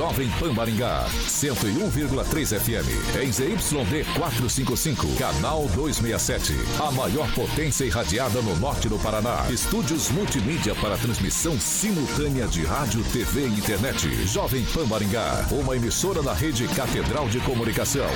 [0.00, 3.20] Jovem Pan Maringá, 101,3 FM.
[3.20, 6.54] Em ZYD 455, canal 267.
[6.82, 9.46] A maior potência irradiada no norte do Paraná.
[9.50, 14.08] Estúdios multimídia para transmissão simultânea de rádio, TV e internet.
[14.26, 18.08] Jovem Pan Maringá, uma emissora da rede Catedral de Comunicação.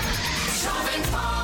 [0.63, 1.44] Jovem Pan.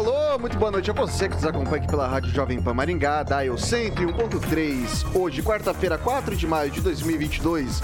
[0.00, 3.22] Alô, muito boa noite a você que nos acompanha aqui pela Rádio Jovem Pan Maringá,
[3.22, 5.14] Dial 101.3.
[5.14, 7.82] Hoje, quarta-feira, 4 de maio de 2022.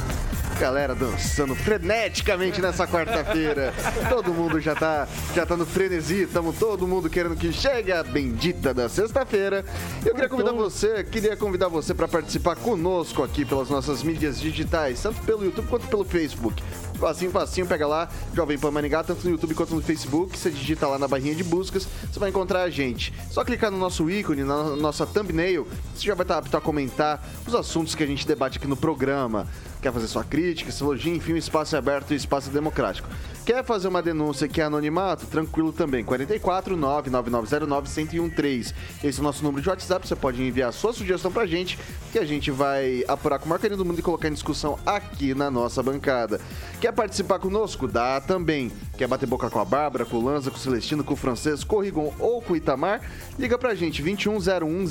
[0.59, 3.75] Galera dançando freneticamente nessa quarta-feira.
[4.09, 8.03] Todo mundo já tá, já tá no frenesi, estamos todo mundo querendo que chegue a
[8.03, 9.63] bendita da sexta-feira.
[10.03, 14.41] Eu queria convidar então- você, queria convidar você para participar conosco aqui pelas nossas mídias
[14.41, 16.63] digitais, tanto pelo YouTube quanto pelo Facebook
[16.97, 20.39] facinho, facinho, pega lá, Jovem Pan Maringá, tanto no YouTube quanto no Facebook.
[20.39, 23.13] Você digita lá na barrinha de buscas, você vai encontrar a gente.
[23.31, 27.23] Só clicar no nosso ícone, na nossa thumbnail, você já vai estar apto a comentar
[27.47, 29.47] os assuntos que a gente debate aqui no programa.
[29.87, 33.09] Quer fazer sua crítica, seu elogio, enfim, espaço é aberto e espaço democrático.
[33.47, 35.25] Quer fazer uma denúncia que é anonimato?
[35.27, 36.05] Tranquilo também.
[36.05, 38.75] 44 99909 1013.
[39.05, 40.09] Esse é o nosso número de WhatsApp.
[40.09, 41.79] Você pode enviar sua sugestão pra gente,
[42.11, 44.77] que a gente vai apurar com o maior carinho do mundo e colocar em discussão
[44.85, 46.41] aqui na nossa bancada.
[46.81, 47.87] Quer participar conosco?
[47.87, 48.73] Dá também.
[48.99, 51.63] Quer bater boca com a Bárbara, com o Lanza, com o Celestino, com o Francês,
[51.63, 53.01] com o Rigon ou com o Itamar?
[53.39, 54.87] Liga pra gente, 2101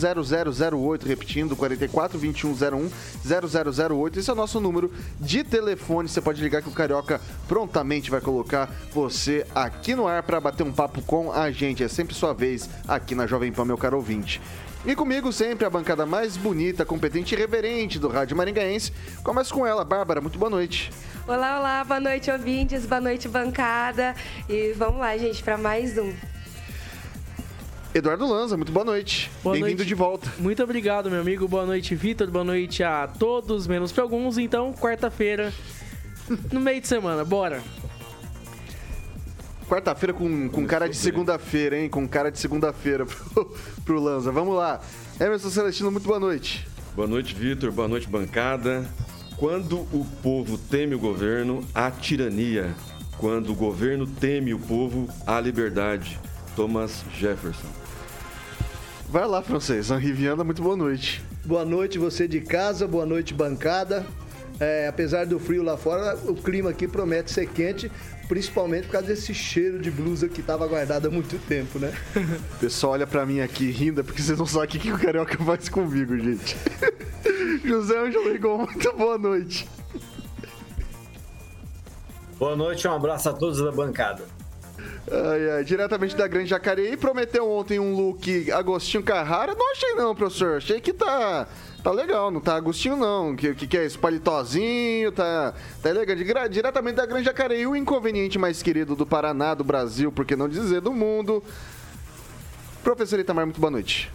[0.72, 2.90] 0008, repetindo, 44 2101
[3.90, 4.20] 0008.
[4.20, 4.85] Esse é o nosso número
[5.20, 6.08] de telefone.
[6.08, 10.64] Você pode ligar que o Carioca prontamente vai colocar você aqui no ar para bater
[10.64, 11.84] um papo com a gente.
[11.84, 14.42] É sempre sua vez aqui na Jovem Pan, meu caro ouvinte.
[14.86, 18.94] E comigo sempre a bancada mais bonita, competente e reverente do Rádio Maringaense.
[19.24, 20.22] Começa com ela, Bárbara.
[20.22, 20.92] Muito boa noite.
[21.28, 24.14] Olá, olá, boa noite, ouvintes, boa noite, bancada.
[24.48, 26.14] E vamos lá, gente, para mais um.
[27.96, 29.32] Eduardo Lanza, muito boa noite.
[29.42, 30.30] Bem-vindo de volta.
[30.38, 31.48] Muito obrigado, meu amigo.
[31.48, 32.30] Boa noite, Vitor.
[32.30, 34.38] Boa noite a todos, menos para alguns.
[34.38, 35.54] Então, quarta-feira,
[36.52, 37.64] no meio de semana, bora.
[39.70, 41.88] Quarta-feira com, com cara de segunda-feira, hein?
[41.88, 44.30] Com cara de segunda-feira pro, pro Lanza.
[44.30, 44.82] Vamos lá.
[45.18, 46.68] Emerson Celestino, muito boa noite.
[46.98, 47.72] Boa noite, Vitor.
[47.72, 48.86] Boa noite, bancada.
[49.38, 52.76] Quando o povo teme o governo, há tirania.
[53.18, 56.20] Quando o governo teme o povo, há liberdade.
[56.58, 57.85] Thomas Jefferson.
[59.10, 59.92] Vai lá, francês.
[59.92, 61.24] Henri Viana, muito boa noite.
[61.44, 62.88] Boa noite, você de casa.
[62.88, 64.06] Boa noite, bancada.
[64.60, 67.92] É, apesar do frio lá fora, o clima aqui promete ser quente,
[68.28, 71.94] principalmente por causa desse cheiro de blusa que estava guardado há muito tempo, né?
[72.56, 75.38] O pessoal olha para mim aqui rindo, porque vocês não sabem o que o Carioca
[75.44, 76.56] faz comigo, gente.
[77.64, 79.68] José Ângelo Rigon, muito boa noite.
[82.40, 84.24] Boa noite, um abraço a todos da bancada.
[85.12, 89.54] Ai, ai, diretamente da Grande Jacareí, prometeu ontem um look Agostinho Carrara.
[89.54, 90.58] Não achei não, professor.
[90.58, 91.48] Achei que tá
[91.84, 93.36] tá legal, não tá Agostinho não.
[93.36, 96.24] Que que, é esse palitozinho, tá tá elegante.
[96.50, 100.50] Diretamente da Grande Jacareí, o inconveniente mais querido do Paraná, do Brasil, por que não
[100.50, 101.44] dizer do mundo.
[102.84, 104.12] Professor Itamar, muito boa noite.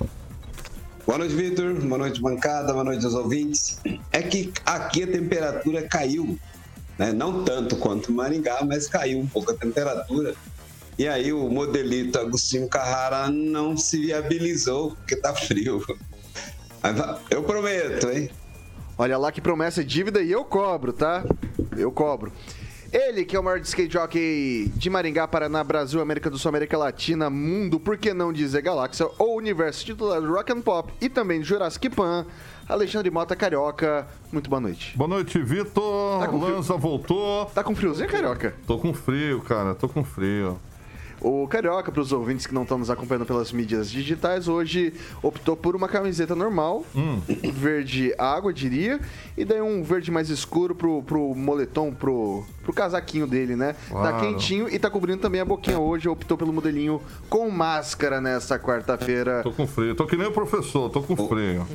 [1.06, 1.74] Boa noite, Vitor.
[1.74, 2.72] Boa noite, bancada.
[2.72, 3.80] Boa noite aos ouvintes.
[4.10, 6.36] É que aqui a temperatura caiu,
[6.98, 7.12] né?
[7.12, 10.34] não tanto quanto Maringá, mas caiu um pouco a temperatura.
[10.98, 15.84] E aí o modelito Agostinho Carrara não se viabilizou porque tá frio.
[17.30, 18.30] Eu prometo, hein?
[18.98, 21.24] Olha lá que promessa é dívida e eu cobro, tá?
[21.76, 22.32] Eu cobro.
[22.92, 26.76] Ele, que é o maior skate jockey de Maringá, Paraná, Brasil, América do Sul, América
[26.76, 31.08] Latina, mundo, por que não dizer galáxia, ou universo titular do Rock and Pop e
[31.08, 32.26] também Jurassic Pan,
[32.68, 34.08] Alexandre Mota Carioca.
[34.32, 34.98] Muito boa noite.
[34.98, 36.20] Boa noite, Vitor.
[36.20, 37.46] Tá Lança voltou.
[37.46, 38.54] Tá com friozinho, Carioca?
[38.66, 39.74] Tô com frio, cara.
[39.74, 40.58] Tô com frio.
[41.20, 45.54] O Carioca, para os ouvintes que não estão nos acompanhando pelas mídias digitais, hoje optou
[45.54, 47.20] por uma camiseta normal, hum.
[47.52, 48.98] verde água, diria,
[49.36, 53.74] e daí um verde mais escuro pro, pro moletom, pro, pro casaquinho dele, né?
[53.74, 54.16] Tá claro.
[54.16, 58.58] Tá quentinho e tá cobrindo também a boquinha hoje, optou pelo modelinho com máscara nesta
[58.58, 59.42] quarta-feira.
[59.42, 61.66] Tô com frio, tô que nem o professor, tô com frio.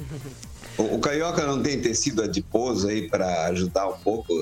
[0.77, 4.33] O, o Carioca não tem tecido adiposo aí para ajudar um pouco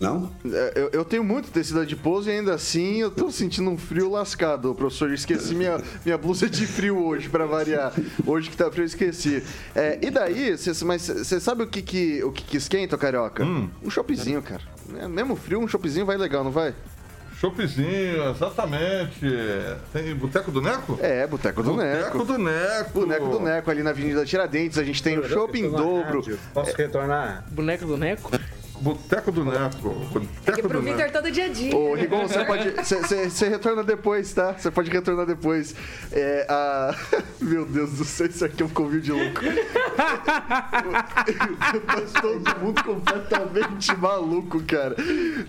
[0.00, 0.30] Não?
[0.46, 4.10] É, Eu, eu tenho muito tecido adiposo e ainda assim eu tô sentindo um frio
[4.10, 5.08] lascado, professor.
[5.08, 7.92] Eu esqueci minha, minha blusa de frio hoje, pra variar.
[8.24, 9.42] Hoje que tá frio, eu esqueci.
[9.74, 13.44] É, e daí, cê, mas você sabe o que que, o que que esquenta, carioca?
[13.44, 14.62] Um choppzinho, cara.
[15.00, 16.74] É, mesmo frio, um choppzinho vai legal, não vai?
[17.40, 19.20] Choppzinho, exatamente.
[19.92, 20.98] Tem Boteco do Neco?
[21.00, 22.18] É, Boteco do Neco.
[22.18, 23.00] Boteco do Neco.
[23.00, 24.76] Boneco do Neco ali na Avenida Tiradentes.
[24.76, 26.38] A gente tem o shopping em tô na dobro.
[26.52, 27.44] Posso retornar?
[27.50, 28.30] Boneco do Neco?
[28.80, 29.88] Boteco do Neco.
[29.90, 31.12] Boteco pro do Vitor Neco.
[31.12, 31.74] todo dia a dia.
[31.76, 32.68] Ô, Rigon, você pode.
[33.28, 34.52] Você retorna depois, tá?
[34.54, 35.74] Você pode retornar depois.
[36.12, 36.94] É, a...
[37.40, 39.40] Meu Deus do céu, isso aqui é um convite de louco.
[42.20, 44.96] Todo mundo completamente maluco, cara.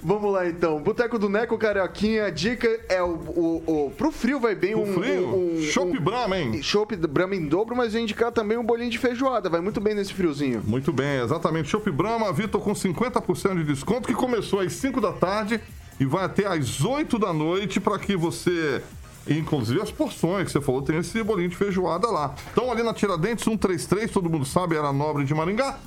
[0.04, 0.82] Vamos lá então.
[0.82, 2.26] Boteco do Neco, Carioquinha.
[2.26, 3.08] A dica é o.
[3.08, 4.94] o, o- pro frio vai bem O um.
[4.94, 5.28] frio?
[5.28, 6.62] um, um Chopp um- Brahma, hein?
[6.62, 9.50] Chopp Brahma em dobro, mas eu ia indicar também um bolinho de feijoada.
[9.50, 10.62] Vai muito bem nesse friozinho.
[10.66, 11.70] Muito bem, exatamente.
[11.70, 13.19] Chopp Brahma, Vitor, com 50%
[13.56, 15.60] de desconto, que começou às 5 da tarde
[16.00, 18.82] e vai até às 8 da noite para que você.
[19.28, 22.34] Inclusive as porções que você falou, tem esse bolinho de feijoada lá.
[22.52, 25.78] Então, ali na Tiradentes 133, todo mundo sabe, era nobre de Maringá.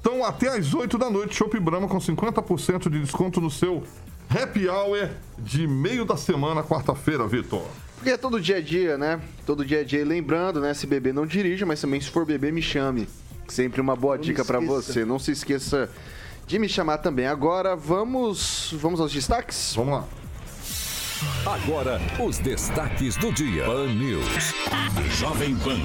[0.00, 3.84] Então, até às 8 da noite, Chopp Brahma com 50% de desconto no seu
[4.30, 7.66] happy hour de meio da semana, quarta-feira, Vitor.
[7.96, 9.20] Porque é todo dia a dia, né?
[9.44, 10.00] Todo dia a dia.
[10.00, 10.72] E lembrando, né?
[10.72, 13.06] Se beber, não dirija, mas também se for beber, me chame.
[13.46, 14.92] Sempre uma boa dica pra esqueça.
[14.92, 15.04] você.
[15.04, 15.90] Não se esqueça
[16.50, 17.26] de me chamar também.
[17.26, 19.72] Agora vamos, vamos aos destaques?
[19.76, 20.04] Vamos lá.
[21.46, 23.64] Agora, os destaques do dia.
[23.66, 24.52] Pan News.
[25.12, 25.78] Jovem Pan.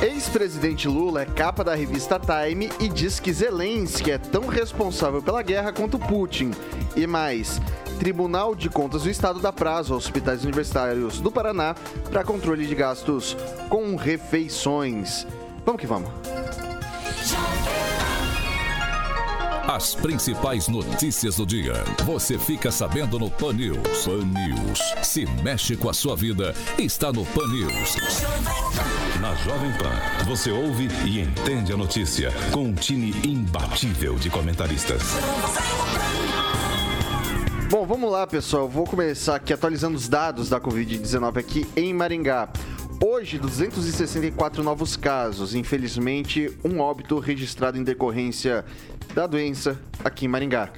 [0.00, 5.42] Ex-presidente Lula é capa da revista Time e diz que Zelensky é tão responsável pela
[5.42, 6.52] guerra quanto Putin.
[6.94, 7.60] E mais,
[7.98, 11.74] Tribunal de Contas do Estado dá prazo aos hospitais universitários do Paraná
[12.12, 13.36] para controle de gastos
[13.68, 15.26] com refeições.
[15.64, 16.10] Vamos que vamos.
[19.72, 21.74] As principais notícias do dia.
[22.04, 24.04] Você fica sabendo no Pan News.
[24.04, 24.80] Pan News.
[25.00, 27.94] Se mexe com a sua vida, está no Pan News.
[29.20, 35.02] Na Jovem Pan, você ouve e entende a notícia com um time imbatível de comentaristas.
[37.70, 38.68] Bom, vamos lá, pessoal.
[38.68, 42.48] Vou começar aqui atualizando os dados da Covid-19 aqui em Maringá.
[43.02, 45.54] Hoje, 264 novos casos.
[45.54, 48.62] Infelizmente, um óbito registrado em decorrência
[49.14, 50.70] da doença aqui em Maringá.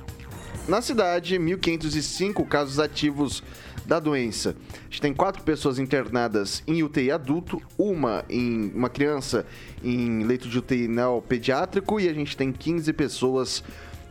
[0.69, 3.43] Na cidade, 1.505 casos ativos
[3.85, 4.55] da doença.
[4.73, 9.45] A gente tem quatro pessoas internadas em UTI adulto, uma em uma criança
[9.83, 13.65] em leito de UTI neopediátrico e a gente tem 15 pessoas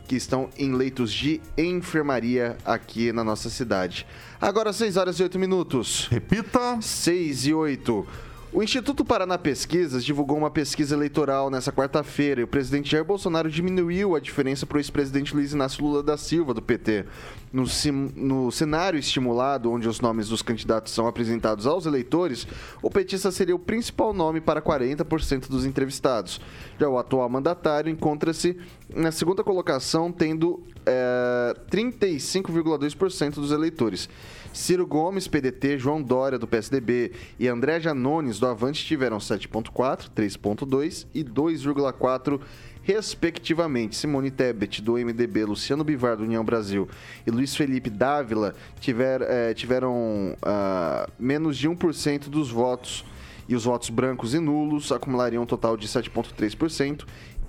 [0.07, 4.05] que estão em leitos de enfermaria aqui na nossa cidade.
[4.41, 6.07] Agora 6 horas e 8 minutos.
[6.11, 6.81] Repita.
[6.81, 8.05] 6 e 8.
[8.53, 13.49] O Instituto Paraná Pesquisas divulgou uma pesquisa eleitoral nessa quarta-feira e o presidente Jair Bolsonaro
[13.49, 17.05] diminuiu a diferença para o ex-presidente Luiz Inácio Lula da Silva, do PT.
[17.53, 22.45] No, sim- no cenário estimulado, onde os nomes dos candidatos são apresentados aos eleitores,
[22.81, 26.41] o petista seria o principal nome para 40% dos entrevistados.
[26.77, 28.57] Já o atual mandatário encontra-se
[28.93, 34.09] na segunda colocação, tendo eh, 35,2% dos eleitores.
[34.53, 41.07] Ciro Gomes, PDT, João Dória, do PSDB e André Janones, do Avante, tiveram 7,4%, 3,2%
[41.13, 42.39] e 2,4%,
[42.83, 43.95] respectivamente.
[43.95, 46.87] Simone Tebet, do MDB, Luciano Bivar, do União Brasil
[47.25, 53.05] e Luiz Felipe Dávila tiver- eh, tiveram ah, menos de 1% dos votos
[53.47, 57.05] e os votos brancos e nulos acumulariam um total de 7,3%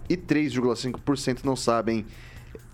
[0.09, 2.05] e 3,5% não sabem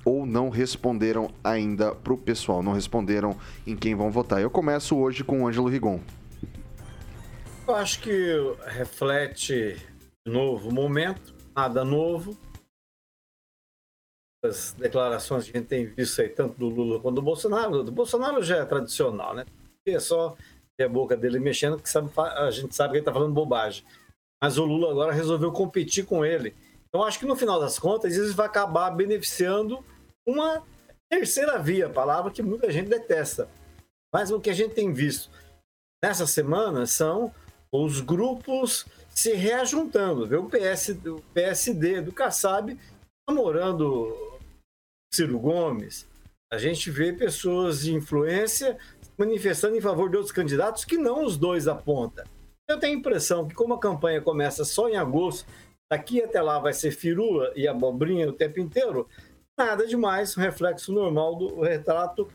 [0.08, 4.40] ou não responderam ainda pro pessoal, não responderam em quem vão votar.
[4.40, 6.00] Eu começo hoje com o Ângelo Rigon.
[7.66, 8.34] Eu acho que
[8.66, 9.76] reflete
[10.26, 12.34] novo o momento, nada novo.
[14.42, 17.82] As declarações que a gente tem visto aí, tanto do Lula quanto do Bolsonaro.
[17.82, 19.44] Do Bolsonaro já é tradicional, né?
[19.86, 20.34] É só
[20.78, 23.84] ver a boca dele mexendo que sabe- a gente sabe que ele está falando bobagem.
[24.42, 26.54] Mas o Lula agora resolveu competir com ele.
[26.88, 29.84] Então, acho que no final das contas, isso vai acabar beneficiando
[30.28, 30.62] uma
[31.10, 33.48] terceira via, palavra que muita gente detesta.
[34.12, 35.30] Mas o que a gente tem visto
[36.02, 37.32] nessa semana são
[37.72, 40.26] os grupos se reajuntando.
[40.26, 42.78] Vê o, PS, o PSD do Kassab
[43.28, 44.38] namorando
[45.12, 46.06] Ciro Gomes.
[46.52, 48.78] A gente vê pessoas de influência
[49.18, 52.24] manifestando em favor de outros candidatos que não os dois apontam.
[52.68, 55.46] Eu tenho a impressão que, como a campanha começa só em agosto,
[55.90, 59.08] daqui até lá vai ser firula e abobrinha o tempo inteiro,
[59.58, 62.28] nada demais, um reflexo normal do retrato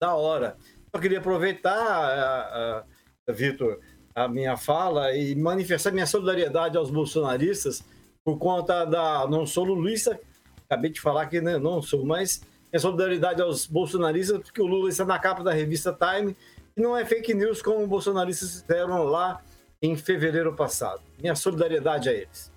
[0.00, 0.56] da hora.
[0.92, 2.84] Eu queria aproveitar,
[3.28, 3.78] Vitor,
[4.14, 7.84] a minha fala e manifestar minha solidariedade aos bolsonaristas
[8.24, 9.26] por conta da.
[9.28, 10.18] Não sou lulista,
[10.64, 12.42] acabei de falar que né, não sou, mas
[12.72, 16.36] Minha solidariedade aos bolsonaristas, porque o Lula está na capa da revista Time
[16.76, 19.40] e não é fake news como os bolsonaristas fizeram lá
[19.80, 21.00] em fevereiro passado.
[21.20, 22.55] Minha solidariedade a eles.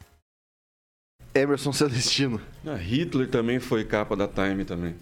[1.34, 2.40] Emerson Celestino.
[2.66, 4.96] Ah, Hitler também foi capa da Time também.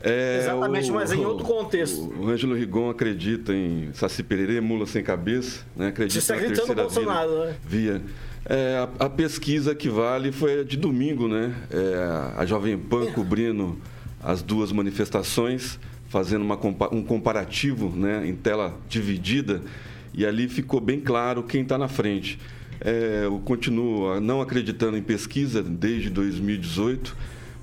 [0.00, 2.00] É, Exatamente, o, mas em outro contexto.
[2.02, 5.88] O, o Ângelo Rigon acredita em Saci Pererê, mula sem cabeça, né?
[5.88, 7.56] Acredita Você está gritando Bolsonaro, via, né?
[7.66, 8.02] Via.
[8.46, 11.54] É, a, a, pesquisa que vale foi de domingo, né?
[11.70, 13.78] É, a Jovem Pan cobrindo
[14.22, 15.78] as duas manifestações,
[16.08, 16.58] fazendo uma,
[16.92, 19.62] um comparativo né, em tela dividida,
[20.12, 22.38] e ali ficou bem claro quem está na frente.
[22.84, 27.16] É, eu continuo não acreditando em pesquisa desde 2018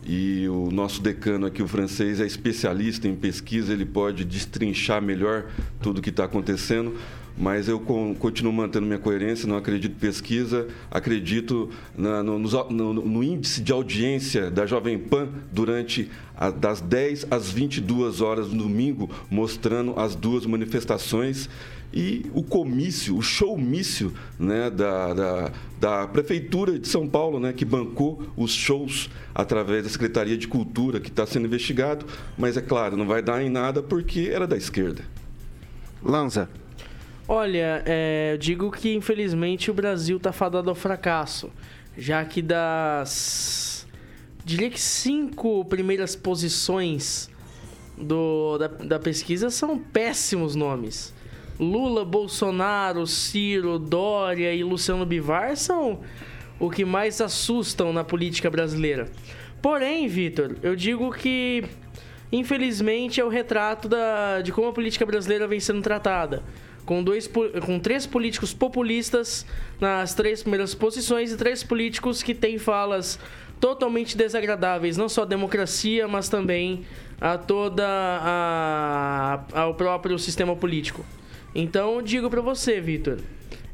[0.03, 5.45] e o nosso decano aqui, o francês, é especialista em pesquisa, ele pode destrinchar melhor
[5.79, 6.95] tudo o que está acontecendo,
[7.37, 13.23] mas eu continuo mantendo minha coerência, não acredito em pesquisa, acredito na, no, no, no,
[13.23, 19.07] índice de audiência da Jovem Pan durante a, das 10 às 22 horas no domingo,
[19.29, 21.47] mostrando as duas manifestações
[21.93, 27.65] e o comício, o showmício né, da, da, da, Prefeitura de São Paulo, né, que
[27.65, 32.05] bancou os shows através da Secretaria de Cultura, que está sendo investigado,
[32.37, 35.03] mas é claro, não vai dar em nada porque era da esquerda.
[36.03, 36.49] Lanza.
[37.27, 41.49] Olha, é, eu digo que infelizmente o Brasil está fadado ao fracasso,
[41.97, 43.87] já que das.
[44.43, 47.29] diria que cinco primeiras posições
[47.97, 51.13] do, da, da pesquisa são péssimos nomes.
[51.61, 55.99] Lula, Bolsonaro, Ciro, Dória e Luciano Bivar são
[56.59, 59.07] o que mais assustam na política brasileira.
[59.61, 61.63] Porém, Vitor, eu digo que
[62.31, 66.41] infelizmente é o retrato da, de como a política brasileira vem sendo tratada.
[66.83, 67.29] Com, dois,
[67.63, 69.45] com três políticos populistas
[69.79, 73.19] nas três primeiras posições e três políticos que têm falas
[73.59, 76.83] totalmente desagradáveis, não só à democracia, mas também
[77.19, 81.05] a toda a, ao próprio sistema político.
[81.53, 83.19] Então, digo para você, Vitor,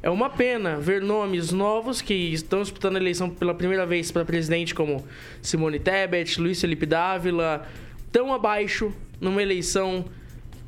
[0.02, 4.26] é uma pena ver nomes novos que estão disputando a eleição pela primeira vez para
[4.26, 5.06] presidente, como
[5.42, 7.68] Simone Tebet, Luiz Felipe Dávila,
[8.12, 10.06] tão abaixo numa eleição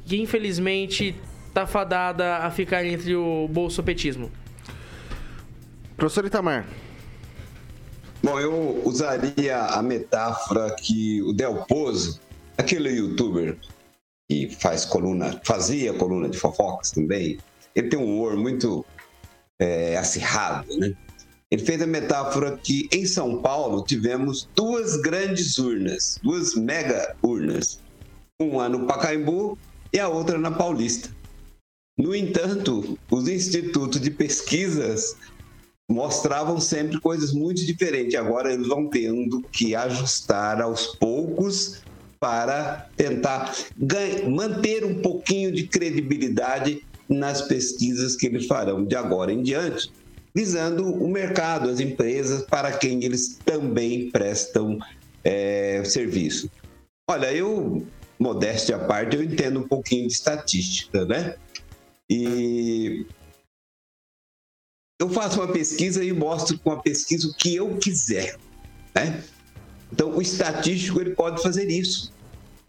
[0.05, 1.15] que infelizmente
[1.47, 4.31] está fadada a ficar entre o bolsopetismo.
[5.95, 6.65] Professor Itamar.
[8.21, 12.19] Bom, eu usaria a metáfora que o Del Pozo,
[12.57, 13.55] aquele youtuber
[14.29, 17.39] que faz coluna, fazia coluna de fofocas também,
[17.75, 18.85] ele tem um humor muito
[19.59, 20.93] é, acirrado, né?
[21.51, 27.79] Ele fez a metáfora que em São Paulo tivemos duas grandes urnas, duas mega urnas,
[28.39, 29.57] uma no Pacaembu
[29.91, 31.09] e a outra na Paulista.
[31.97, 35.15] No entanto, os institutos de pesquisas
[35.89, 38.13] mostravam sempre coisas muito diferentes.
[38.13, 41.81] Agora eles vão tendo que ajustar aos poucos
[42.19, 43.55] para tentar
[44.27, 49.91] manter um pouquinho de credibilidade nas pesquisas que eles farão de agora em diante,
[50.35, 54.77] visando o mercado, as empresas para quem eles também prestam
[55.23, 56.49] é, serviço.
[57.09, 57.85] Olha, eu,
[58.19, 61.35] modéstia à parte, eu entendo um pouquinho de estatística, né?
[62.07, 63.05] E
[64.99, 68.37] eu faço uma pesquisa e mostro com a pesquisa o que eu quiser,
[68.93, 69.23] né?
[69.91, 72.11] Então, o estatístico ele pode fazer isso.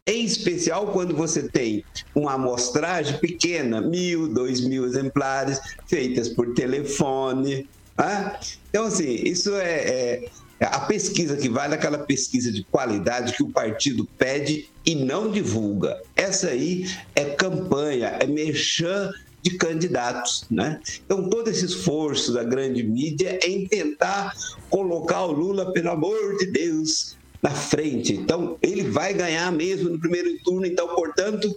[0.06, 1.84] Em especial quando você tem
[2.14, 7.68] uma amostragem pequena, mil, dois mil exemplares, feitas por telefone.
[7.96, 8.36] Né?
[8.70, 13.50] Então, assim, isso é, é a pesquisa que vale aquela pesquisa de qualidade que o
[13.50, 16.00] partido pede e não divulga.
[16.16, 19.10] Essa aí é campanha, é merchan
[19.42, 20.80] de candidatos, né?
[21.04, 24.34] Então todo esse esforço da grande mídia é em tentar
[24.68, 28.14] colocar o Lula, pelo amor de Deus, na frente.
[28.14, 31.54] Então ele vai ganhar mesmo no primeiro turno, então portanto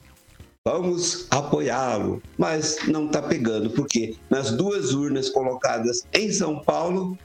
[0.65, 2.21] vamos apoiá-lo.
[2.37, 7.17] Mas não está pegando porque nas duas urnas colocadas em São Paulo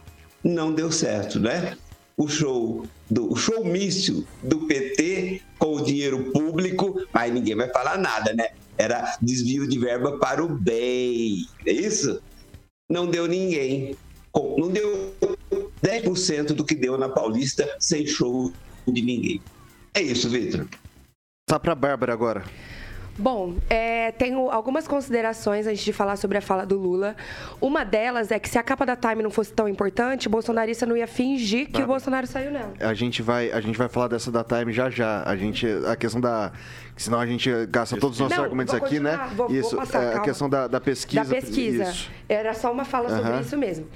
[0.43, 1.77] não deu certo, né?
[2.17, 7.97] O show do o showmício do PT com o dinheiro público, aí ninguém vai falar
[7.97, 8.49] nada, né?
[8.79, 11.47] Era desvio de verba para o bem.
[11.67, 12.23] É isso?
[12.91, 13.97] Não deu ninguém.
[14.35, 15.15] Não deu
[15.83, 18.53] 10% do que deu na Paulista sem show
[18.87, 19.43] de ninguém.
[19.95, 20.67] É isso, Vitor.
[21.47, 22.45] Tá para Bárbara agora.
[23.21, 27.17] Bom, é, tenho algumas considerações antes de falar sobre a fala do Lula.
[27.61, 30.87] Uma delas é que se a capa da Time não fosse tão importante, o bolsonarista
[30.87, 31.83] não ia fingir que Tá.
[31.85, 32.75] o Bolsonaro saiu nela.
[32.79, 35.25] A gente vai, a gente vai falar dessa da Time já já.
[35.25, 36.53] A gente, a questão da,
[37.03, 39.17] senão a gente gasta todos os nossos Não, argumentos vou aqui, né?
[39.35, 41.25] vou- vou isso, passar, é, a questão da, da pesquisa.
[41.25, 41.85] Da pesquisa.
[41.85, 42.11] Isso.
[42.29, 43.41] Era só uma fala sobre Aham.
[43.41, 43.87] isso mesmo.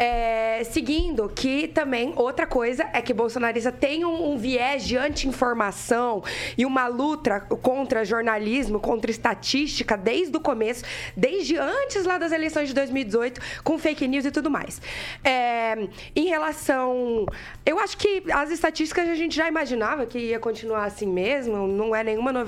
[0.00, 6.22] É, seguindo, que também outra coisa é que bolsonarista tem um, um viés de anti-informação
[6.56, 10.84] e uma luta contra jornalismo, contra estatística desde o começo,
[11.16, 14.80] desde antes lá das eleições de 2018, com fake news e tudo mais.
[15.24, 17.26] É, em relação.
[17.66, 21.92] Eu acho que as estatísticas a gente já imaginava que ia continuar assim mesmo, não
[21.94, 22.47] é nenhuma novidade.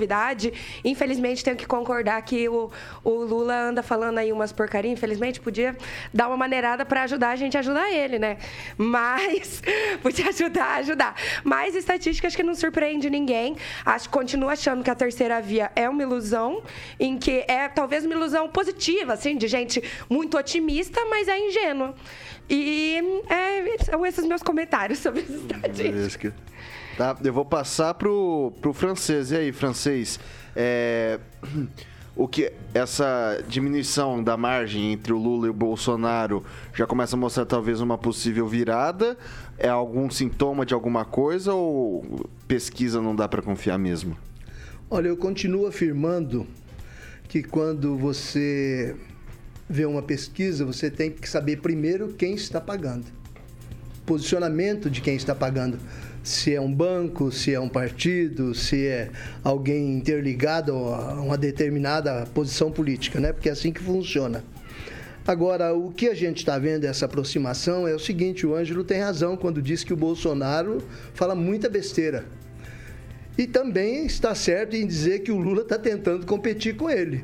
[0.83, 2.69] Infelizmente, tenho que concordar que o,
[3.03, 4.93] o Lula anda falando aí umas porcarias.
[4.93, 5.75] Infelizmente, podia
[6.13, 8.37] dar uma maneirada para ajudar a gente a ajudar ele, né?
[8.77, 9.61] Mas
[10.01, 11.15] podia ajudar, ajudar.
[11.43, 13.55] Mas estatística acho que não surpreende ninguém.
[13.85, 16.61] Acho que continuo achando que a terceira via é uma ilusão,
[16.99, 21.95] em que é talvez uma ilusão positiva, assim, de gente muito otimista, mas é ingênua.
[22.49, 25.77] E é, são esses meus comentários sobre estatísticas.
[25.77, 26.33] Beleza, que-
[27.01, 29.31] Tá, eu vou passar pro, pro francês.
[29.31, 30.19] E aí, francês?
[30.55, 31.19] É,
[32.15, 37.19] o que essa diminuição da margem entre o Lula e o Bolsonaro já começa a
[37.19, 39.17] mostrar talvez uma possível virada?
[39.57, 44.15] É algum sintoma de alguma coisa ou pesquisa não dá para confiar mesmo?
[44.87, 46.45] Olha, eu continuo afirmando
[47.27, 48.95] que quando você
[49.67, 53.07] vê uma pesquisa, você tem que saber primeiro quem está pagando.
[54.05, 55.79] Posicionamento de quem está pagando.
[56.23, 59.09] Se é um banco, se é um partido, se é
[59.43, 63.33] alguém interligado a uma determinada posição política, né?
[63.33, 64.43] Porque é assim que funciona.
[65.25, 68.99] Agora, o que a gente está vendo essa aproximação é o seguinte: o Ângelo tem
[68.99, 70.79] razão quando diz que o Bolsonaro
[71.13, 72.25] fala muita besteira.
[73.37, 77.23] E também está certo em dizer que o Lula está tentando competir com ele.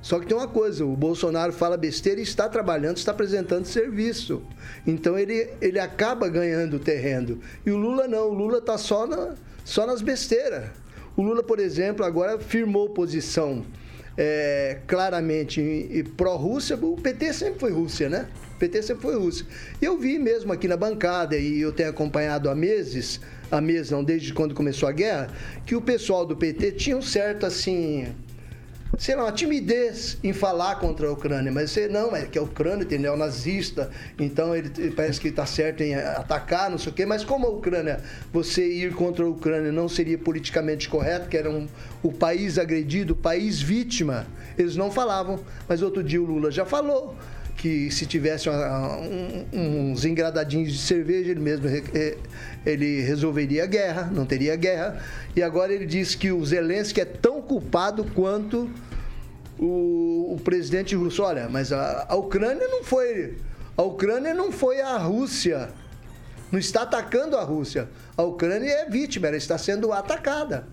[0.00, 4.42] Só que tem uma coisa, o Bolsonaro fala besteira e está trabalhando, está apresentando serviço.
[4.86, 7.40] Então ele, ele acaba ganhando terreno.
[7.66, 10.70] E o Lula não, o Lula está só, na, só nas besteiras.
[11.16, 13.64] O Lula, por exemplo, agora firmou posição
[14.16, 16.76] é, claramente pró-Rússia.
[16.76, 18.28] O PT sempre foi Rússia, né?
[18.54, 19.46] O PT sempre foi Rússia.
[19.80, 23.92] E eu vi mesmo aqui na bancada, e eu tenho acompanhado há meses, há meses
[23.92, 25.30] não, desde quando começou a guerra,
[25.64, 28.08] que o pessoal do PT tinha um certo, assim,
[28.98, 32.42] sei lá, uma timidez em falar contra a Ucrânia, mas você não, é que a
[32.42, 36.94] Ucrânia tem neonazista, então ele ele parece que está certo em atacar, não sei o
[36.94, 38.00] quê, mas como a Ucrânia,
[38.32, 41.66] você ir contra a Ucrânia não seria politicamente correto, que era um,
[42.02, 44.26] o país agredido, o país vítima,
[44.58, 47.16] eles não falavam, mas outro dia o Lula já falou
[47.58, 51.66] que se tivesse uma- um- uns engradadinhos de cerveja, ele mesmo
[52.64, 55.02] ele resolveria a guerra, não teria guerra.
[55.34, 58.70] E agora ele diz que o Zelensky é tão culpado quanto
[59.58, 61.22] o, o presidente russo.
[61.22, 63.36] Olha, mas a, a Ucrânia não foi.
[63.76, 65.70] A Ucrânia não foi a Rússia.
[66.50, 67.88] Não está atacando a Rússia.
[68.16, 70.66] A Ucrânia é vítima, ela está sendo atacada.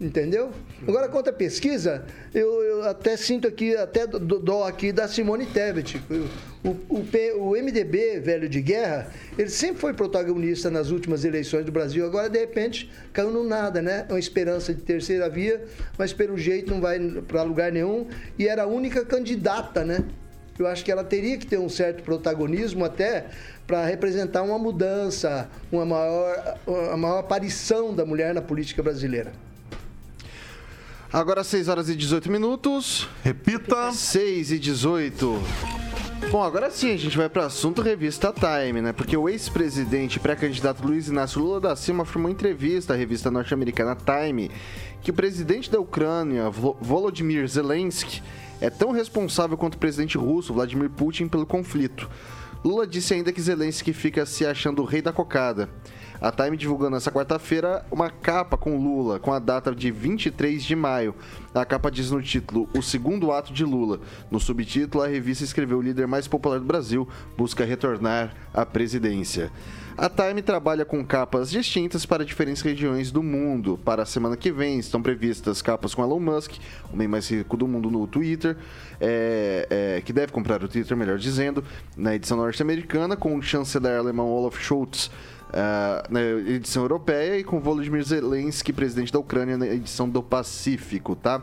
[0.00, 0.50] Entendeu?
[0.86, 2.04] Agora, quanto à pesquisa,
[2.34, 6.02] eu, eu até sinto aqui, até dó aqui da Simone Tebet.
[6.64, 11.70] O, o, o MDB, velho de guerra, ele sempre foi protagonista nas últimas eleições do
[11.70, 12.04] Brasil.
[12.04, 14.04] Agora, de repente, caiu no nada, né?
[14.08, 15.62] É uma esperança de terceira via,
[15.96, 18.08] mas pelo jeito não vai para lugar nenhum.
[18.36, 20.04] E era a única candidata, né?
[20.58, 23.26] Eu acho que ela teria que ter um certo protagonismo até
[23.66, 29.32] para representar uma mudança, uma maior, uma maior aparição da mulher na política brasileira.
[31.14, 33.08] Agora 6 horas e 18 minutos.
[33.22, 33.92] Repita.
[33.92, 35.40] 6 e 18.
[36.32, 38.92] Bom, agora sim a gente vai para assunto revista Time, né?
[38.92, 43.30] Porque o ex-presidente e pré-candidato Luiz Inácio Lula da Silva afirmou em entrevista à revista
[43.30, 44.50] norte-americana Time
[45.02, 48.20] que o presidente da Ucrânia, Vo- Volodymyr Zelensky,
[48.60, 52.10] é tão responsável quanto o presidente russo, Vladimir Putin, pelo conflito.
[52.64, 55.68] Lula disse ainda que Zelensky fica se achando o rei da cocada.
[56.24, 60.74] A Time divulgou nessa quarta-feira uma capa com Lula, com a data de 23 de
[60.74, 61.14] maio.
[61.54, 64.00] A capa diz no título O Segundo Ato de Lula.
[64.30, 67.06] No subtítulo, a revista escreveu o líder mais popular do Brasil
[67.36, 69.52] busca retornar à presidência.
[69.98, 73.78] A Time trabalha com capas distintas para diferentes regiões do mundo.
[73.84, 76.54] Para a semana que vem estão previstas capas com Elon Musk,
[76.90, 78.56] o homem mais rico do mundo no Twitter,
[78.98, 81.62] é, é, que deve comprar o Twitter, melhor dizendo,
[81.96, 85.10] na edição norte-americana, com o chanceler alemão Olaf Scholz
[85.54, 91.14] ah, na edição europeia e com Volodymyr Zelensky, presidente da Ucrânia, na edição do Pacífico,
[91.14, 91.42] tá?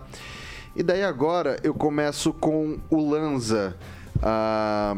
[0.76, 3.76] E daí agora eu começo com o Lanza.
[4.22, 4.94] Ah,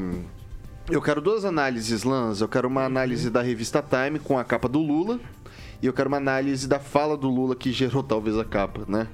[0.89, 2.43] eu quero duas análises, Lanza.
[2.43, 5.19] Eu quero uma análise da revista Time com a capa do Lula.
[5.81, 9.07] E eu quero uma análise da fala do Lula que gerou talvez a capa, né?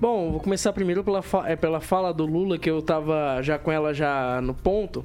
[0.00, 3.58] Bom, vou começar primeiro pela, fa é, pela fala do Lula, que eu tava já
[3.58, 5.04] com ela já no ponto.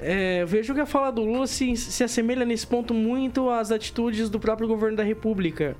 [0.00, 4.30] É, vejo que a fala do Lula se, se assemelha nesse ponto muito às atitudes
[4.30, 5.76] do próprio governo da República,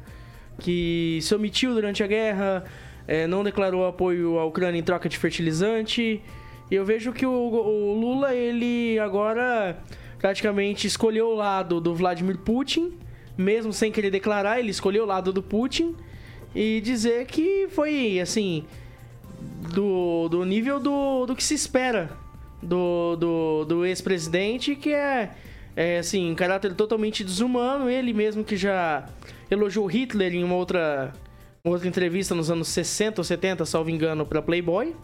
[0.58, 2.64] que se omitiu durante a guerra,
[3.06, 6.20] é, não declarou apoio à Ucrânia em troca de fertilizante.
[6.70, 9.78] E eu vejo que o, o Lula, ele agora
[10.18, 12.94] praticamente escolheu o lado do Vladimir Putin,
[13.36, 15.94] mesmo sem querer declarar, ele escolheu o lado do Putin
[16.52, 18.64] e dizer que foi, assim,
[19.72, 22.10] do, do nível do, do que se espera
[22.62, 25.30] do, do, do ex-presidente, que é,
[25.76, 27.88] é, assim, um caráter totalmente desumano.
[27.88, 29.06] Ele mesmo que já
[29.50, 31.12] elogiou Hitler em uma outra,
[31.64, 34.94] uma outra entrevista nos anos 60 ou 70, salvo engano, para Playboy.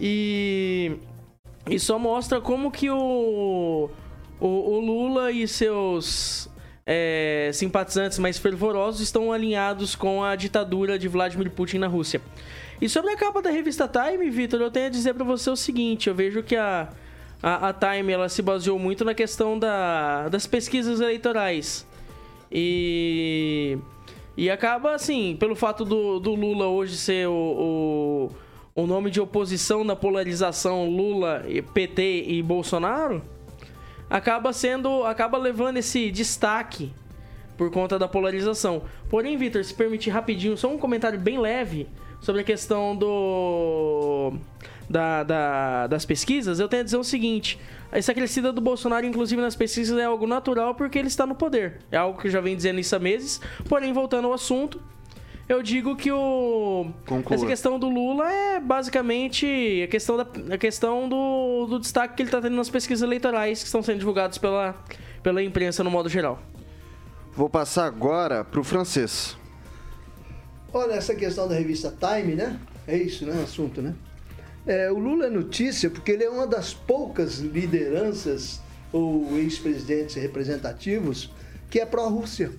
[0.00, 0.92] E,
[1.68, 3.90] e só mostra como que o,
[4.40, 6.48] o, o Lula e seus
[6.86, 12.20] é, simpatizantes mais fervorosos estão alinhados com a ditadura de Vladimir Putin na Rússia.
[12.82, 15.54] E sobre a capa da revista Time, Vitor, eu tenho a dizer para você o
[15.54, 16.88] seguinte: eu vejo que a,
[17.40, 21.86] a, a, Time ela se baseou muito na questão da, das pesquisas eleitorais.
[22.50, 23.78] E,
[24.36, 28.32] e acaba, assim, pelo fato do, do Lula hoje ser o,
[28.74, 33.22] o, o nome de oposição na polarização Lula, PT e Bolsonaro
[34.10, 35.04] acaba sendo.
[35.04, 36.92] acaba levando esse destaque
[37.56, 38.82] por conta da polarização.
[39.08, 41.86] Porém, Vitor, se permitir rapidinho, só um comentário bem leve
[42.22, 44.32] sobre a questão do.
[44.88, 47.58] Da, da, das pesquisas, eu tenho a dizer o seguinte:
[47.90, 51.80] essa crescida do Bolsonaro, inclusive nas pesquisas, é algo natural porque ele está no poder.
[51.90, 53.40] É algo que eu já venho dizendo isso há meses.
[53.68, 54.80] Porém, voltando ao assunto,
[55.48, 57.34] eu digo que o Conclua.
[57.34, 62.22] essa questão do Lula é basicamente a questão, da, a questão do, do destaque que
[62.22, 64.74] ele está tendo nas pesquisas eleitorais que estão sendo divulgadas pela,
[65.22, 66.38] pela imprensa no modo geral.
[67.34, 69.36] Vou passar agora para o francês.
[70.74, 72.58] Olha, essa questão da revista Time, né?
[72.86, 73.38] É isso, né?
[73.38, 73.94] O assunto, né?
[74.66, 81.30] É, o Lula é notícia porque ele é uma das poucas lideranças ou ex-presidentes representativos
[81.68, 82.52] que é pró-Rússia.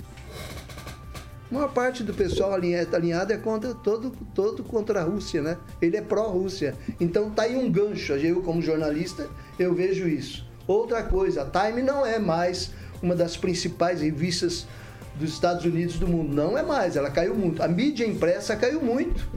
[1.49, 5.57] A maior parte do pessoal alinhado é contra todo, todo contra a Rússia, né?
[5.81, 6.75] Ele é pró-Rússia.
[6.99, 8.13] Então tá aí um gancho.
[8.13, 10.45] Eu, como jornalista, eu vejo isso.
[10.67, 12.71] Outra coisa, a Time não é mais
[13.01, 14.67] uma das principais revistas
[15.15, 16.33] dos Estados Unidos do mundo.
[16.33, 17.61] Não é mais, ela caiu muito.
[17.61, 19.27] A mídia impressa caiu muito.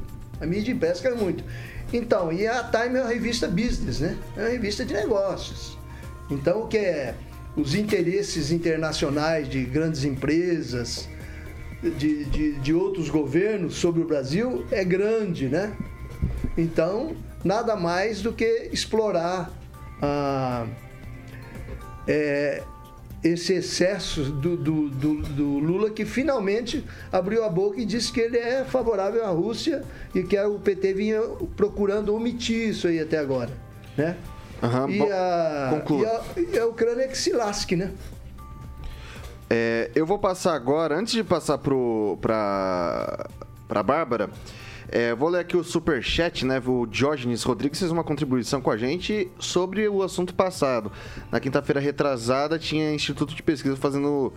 [0.41, 1.45] A mídia impressa caiu muito.
[1.93, 4.17] Então, e a Time é uma revista business, né?
[4.37, 5.79] É uma revista de negócios.
[6.31, 7.15] Então, o que é
[7.57, 11.09] os interesses internacionais de grandes empresas,
[11.83, 15.73] de, de, de outros governos sobre o Brasil é grande, né?
[16.57, 19.51] Então, nada mais do que explorar
[20.03, 20.67] ah,
[22.07, 22.63] é,
[23.23, 28.21] esse excesso do, do, do, do, Lula, que finalmente abriu a boca e disse que
[28.21, 29.83] ele é favorável à Rússia
[30.15, 31.21] e que o PT vinha
[31.57, 33.51] procurando omitir isso aí até agora,
[33.97, 34.17] né?
[34.63, 36.23] Uhum, e, bom, a, e, a,
[36.55, 37.93] e a Ucrânia é que se lasque, né?
[39.49, 43.29] É, eu vou passar agora, antes de passar para
[43.69, 44.31] a Bárbara,
[44.89, 46.63] é, vou ler aqui o super chat, né?
[46.65, 50.93] O Diógenes Rodrigues fez uma contribuição com a gente sobre o assunto passado.
[51.31, 54.33] Na quinta-feira retrasada, tinha Instituto de Pesquisa fazendo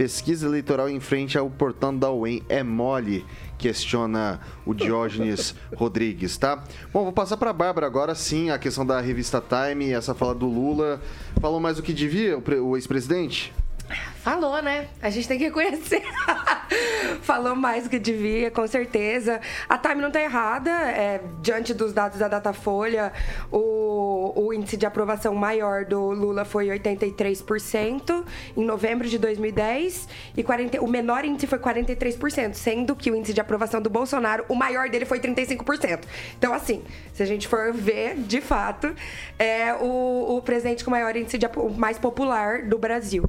[0.00, 2.42] pesquisa eleitoral em frente ao portão da UEM.
[2.48, 3.26] É mole?
[3.58, 6.64] Questiona o Diógenes Rodrigues, tá?
[6.90, 10.34] Bom, vou passar para a Bárbara agora sim, a questão da revista Time, essa fala
[10.34, 11.02] do Lula.
[11.38, 13.52] Falou mais do que devia o ex-presidente?
[14.22, 14.86] Falou, né?
[15.00, 16.02] A gente tem que reconhecer.
[17.22, 19.40] Falou mais do que devia, com certeza.
[19.66, 20.70] A Time não tá errada.
[20.70, 23.14] É, diante dos dados da Datafolha,
[23.50, 28.22] o, o índice de aprovação maior do Lula foi 83%
[28.56, 33.32] em novembro de 2010 e 40, o menor índice foi 43%, sendo que o índice
[33.32, 36.00] de aprovação do Bolsonaro, o maior dele foi 35%.
[36.38, 36.82] Então, assim,
[37.14, 38.94] se a gente for ver, de fato,
[39.38, 41.46] é o, o presidente com maior índice de,
[41.78, 43.24] mais popular do Brasil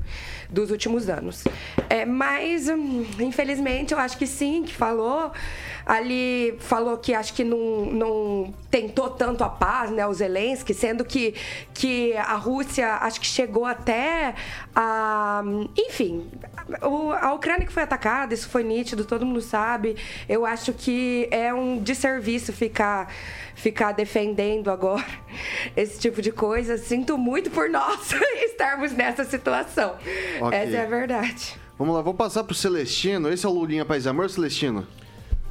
[0.49, 1.43] dos últimos anos.
[1.89, 5.31] É, mas, hum, infelizmente, eu acho que sim, que falou.
[5.85, 11.03] Ali falou que acho que não, não tentou tanto a paz, né, o Zelensky, sendo
[11.03, 11.33] que,
[11.73, 14.35] que a Rússia acho que chegou até
[14.75, 15.43] a.
[15.75, 16.29] Enfim,
[17.19, 19.95] a Ucrânia que foi atacada, isso foi nítido, todo mundo sabe.
[20.29, 23.11] Eu acho que é um desserviço ficar
[23.55, 25.05] ficar defendendo agora
[25.75, 26.77] esse tipo de coisa.
[26.77, 28.11] Sinto muito por nós
[28.43, 29.95] estarmos nessa situação.
[30.41, 30.59] Okay.
[30.59, 31.55] Essa é a verdade.
[31.77, 33.29] Vamos lá, vou passar pro Celestino.
[33.29, 34.85] Esse é o Lulinha Paz Amor, Celestino?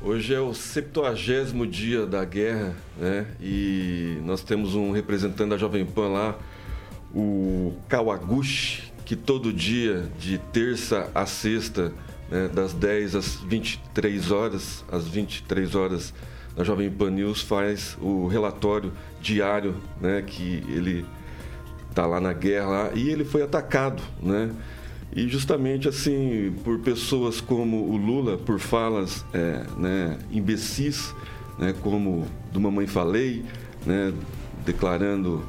[0.03, 3.27] Hoje é o 70 dia da guerra, né?
[3.41, 6.39] E nós temos um representante da Jovem Pan lá,
[7.15, 11.93] o Kawaguchi, que todo dia, de terça a sexta,
[12.31, 16.15] né, das 10 às 23 horas, às 23 horas
[16.57, 21.05] da Jovem Pan News faz o relatório diário, né, que ele
[21.95, 24.51] tá lá na guerra lá, e ele foi atacado, né?
[25.15, 31.13] E justamente assim, por pessoas como o Lula, por falas é, né, imbecis,
[31.59, 33.45] né, como do Mamãe Falei,
[33.85, 34.13] né,
[34.65, 35.45] declarando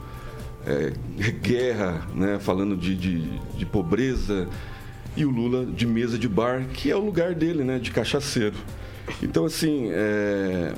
[0.66, 0.94] é,
[1.42, 4.48] guerra, né, falando de, de, de, pobreza,
[5.16, 8.56] e o Lula de mesa de bar, que é o lugar dele, né, de cachaceiro.
[9.22, 10.74] Então, assim, é,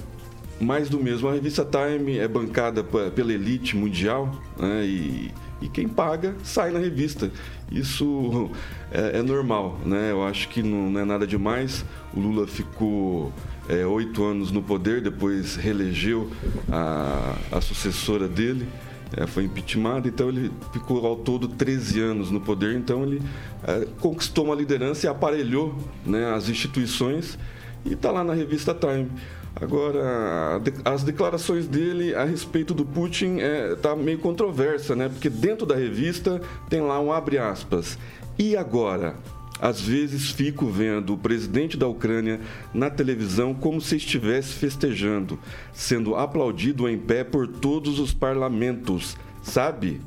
[0.63, 1.27] mais do mesmo.
[1.27, 6.79] A revista Time é bancada pela elite mundial, né, e, e quem paga sai na
[6.79, 7.31] revista.
[7.71, 8.51] Isso
[8.91, 10.11] é, é, normal, né?
[10.11, 11.83] Eu acho que não, não, é nada demais.
[12.13, 13.33] O Lula ficou
[13.67, 16.29] é, oito anos no poder, depois reelegeu
[16.71, 18.67] a, a sucessora dele,
[19.15, 23.21] é, foi impeachment, então ele ficou ao todo 13 anos no poder, então ele
[23.63, 27.37] é, conquistou uma liderança e aparelhou né, as instituições
[27.85, 29.09] e está lá na revista Time.
[29.55, 35.07] Agora, as declarações dele a respeito do Putin é, tá meio controversa, né?
[35.07, 37.97] Porque dentro da revista tem lá um abre aspas.
[38.37, 39.15] E agora?
[39.61, 42.41] Às vezes fico vendo o presidente da Ucrânia
[42.73, 45.39] na televisão como se estivesse festejando,
[45.71, 50.01] sendo aplaudido em pé por todos os parlamentos, sabe?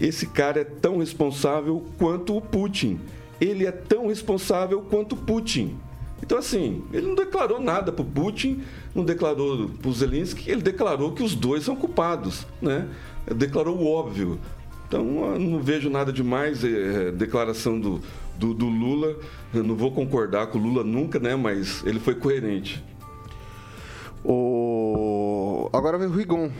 [0.00, 3.00] Esse cara é tão responsável quanto o Putin.
[3.40, 5.76] Ele é tão responsável quanto Putin.
[6.26, 10.60] Então, assim, ele não declarou nada para o Putin, não declarou para o Zelensky, ele
[10.60, 12.88] declarou que os dois são culpados, né?
[13.32, 14.36] Declarou o óbvio.
[14.88, 15.04] Então,
[15.38, 16.64] não vejo nada demais.
[16.64, 18.00] É, declaração do,
[18.36, 19.16] do, do, Lula,
[19.54, 21.36] eu não vou concordar com o Lula nunca, né?
[21.36, 22.84] Mas ele foi coerente.
[24.24, 25.70] O...
[25.72, 26.50] Agora vem o Rigon.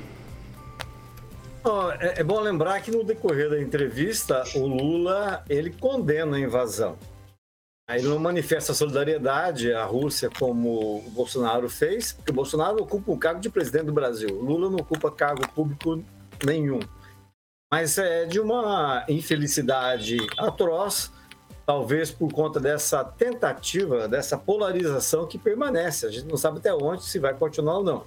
[1.98, 6.96] É, é bom lembrar que no decorrer da entrevista, o Lula ele condena a invasão.
[7.88, 13.18] Ele não manifesta solidariedade à Rússia como o Bolsonaro fez, porque o Bolsonaro ocupa o
[13.18, 14.28] cargo de presidente do Brasil.
[14.28, 16.02] Lula não ocupa cargo público
[16.44, 16.80] nenhum.
[17.72, 21.12] Mas é de uma infelicidade atroz,
[21.64, 26.06] talvez por conta dessa tentativa, dessa polarização que permanece.
[26.06, 28.04] A gente não sabe até onde se vai continuar ou não.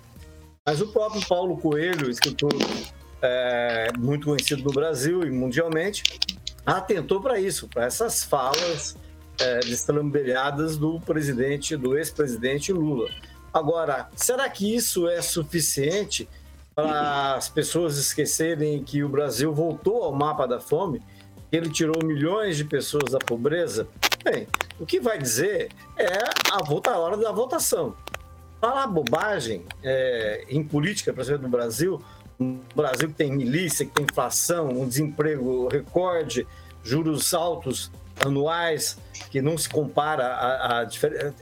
[0.67, 2.51] Mas o próprio Paulo Coelho, escritor
[3.21, 6.03] é, muito conhecido no Brasil e mundialmente,
[6.65, 8.97] atentou para isso, para essas falas
[9.39, 13.09] é, deslambelhadas do presidente, do ex-presidente Lula.
[13.53, 16.27] Agora, será que isso é suficiente
[16.75, 21.01] para as pessoas esquecerem que o Brasil voltou ao mapa da fome?
[21.51, 23.87] Ele tirou milhões de pessoas da pobreza?
[24.23, 24.47] Bem,
[24.79, 27.95] o que vai dizer é a, volta, a hora da votação.
[28.61, 32.01] Falar bobagem é, em política, exemplo, no Brasil,
[32.39, 36.45] um Brasil que tem milícia, que tem inflação, um desemprego recorde,
[36.83, 37.91] juros altos
[38.25, 38.97] anuais,
[39.29, 40.87] que não se compara a, a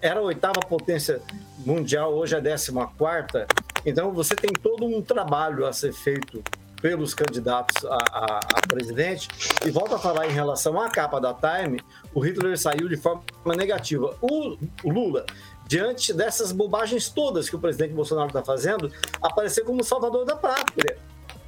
[0.02, 1.22] era a oitava potência
[1.60, 3.48] mundial, hoje é a décima quarta.
[3.86, 6.44] Então você tem todo um trabalho a ser feito
[6.82, 9.28] pelos candidatos a, a, a, presidente.
[9.66, 11.80] E volta a falar em relação à capa da Time,
[12.14, 13.24] o Hitler saiu de forma
[13.56, 14.16] negativa.
[14.22, 15.26] O, o Lula,
[15.68, 20.98] diante dessas bobagens todas que o presidente Bolsonaro está fazendo, apareceu como salvador da pátria.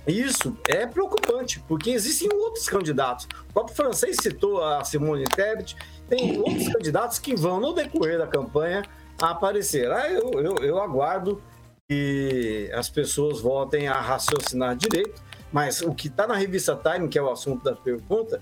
[0.09, 3.27] Isso é preocupante, porque existem outros candidatos.
[3.49, 5.75] O próprio francês citou a Simone Tebet,
[6.07, 8.83] tem outros candidatos que vão, no decorrer da campanha,
[9.21, 9.91] aparecer.
[9.91, 11.41] Ah, eu, eu, eu aguardo
[11.87, 17.17] que as pessoas voltem a raciocinar direito, mas o que está na revista Time, que
[17.17, 18.41] é o assunto da pergunta,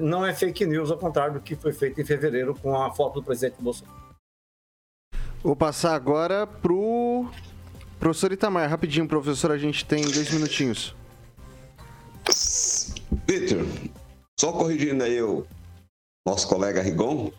[0.00, 3.20] não é fake news, ao contrário do que foi feito em fevereiro com a foto
[3.20, 4.04] do presidente Bolsonaro.
[5.42, 7.28] Vou passar agora pro
[8.04, 8.68] professor Itamar.
[8.68, 10.94] Rapidinho, professor, a gente tem dois minutinhos.
[13.26, 13.64] Vitor,
[14.38, 15.46] só corrigindo aí o
[16.28, 17.32] nosso colega Rigon,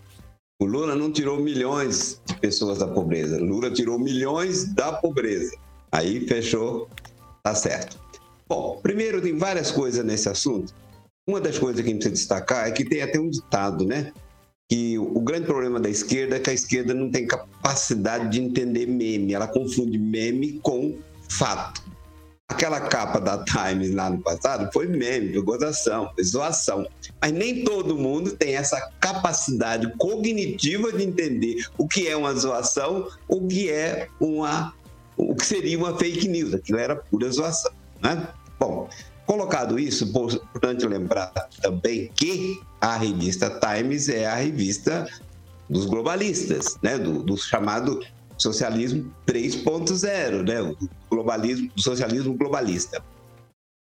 [0.60, 3.38] o Lula não tirou milhões de pessoas da pobreza.
[3.38, 5.56] Lula tirou milhões da pobreza.
[5.92, 6.90] Aí fechou,
[7.44, 8.00] tá certo.
[8.50, 10.74] Bom, primeiro tem várias coisas nesse assunto.
[11.30, 14.12] Uma das coisas que a gente precisa destacar é que tem até um ditado, né?
[14.70, 18.88] Que o grande problema da esquerda é que a esquerda não tem capacidade de entender
[18.88, 19.34] meme.
[19.34, 20.98] Ela confunde meme com
[21.30, 21.84] fato.
[22.48, 26.88] Aquela capa da Times lá no passado foi meme, foi gozação, foi zoação.
[27.20, 33.08] Mas nem todo mundo tem essa capacidade cognitiva de entender o que é uma zoação,
[33.28, 34.74] o que é uma.
[35.18, 36.54] o que seria uma fake news.
[36.54, 37.72] Aquilo era pura zoação.
[38.02, 38.28] Né?
[38.60, 38.90] Bom,
[39.26, 45.08] colocado isso, importante lembrar também que a revista Times é a revista
[45.70, 46.98] dos globalistas, né?
[46.98, 48.06] do, do chamado
[48.38, 50.62] socialismo 3.0, né?
[50.62, 50.78] o
[51.10, 53.04] globalismo, socialismo globalista.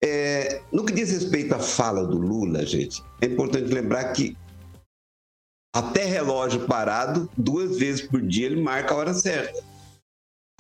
[0.04, 4.36] É, no que diz respeito à fala do Lula, gente, é importante lembrar que
[5.74, 9.62] até relógio parado, duas vezes por dia ele marca a hora certa.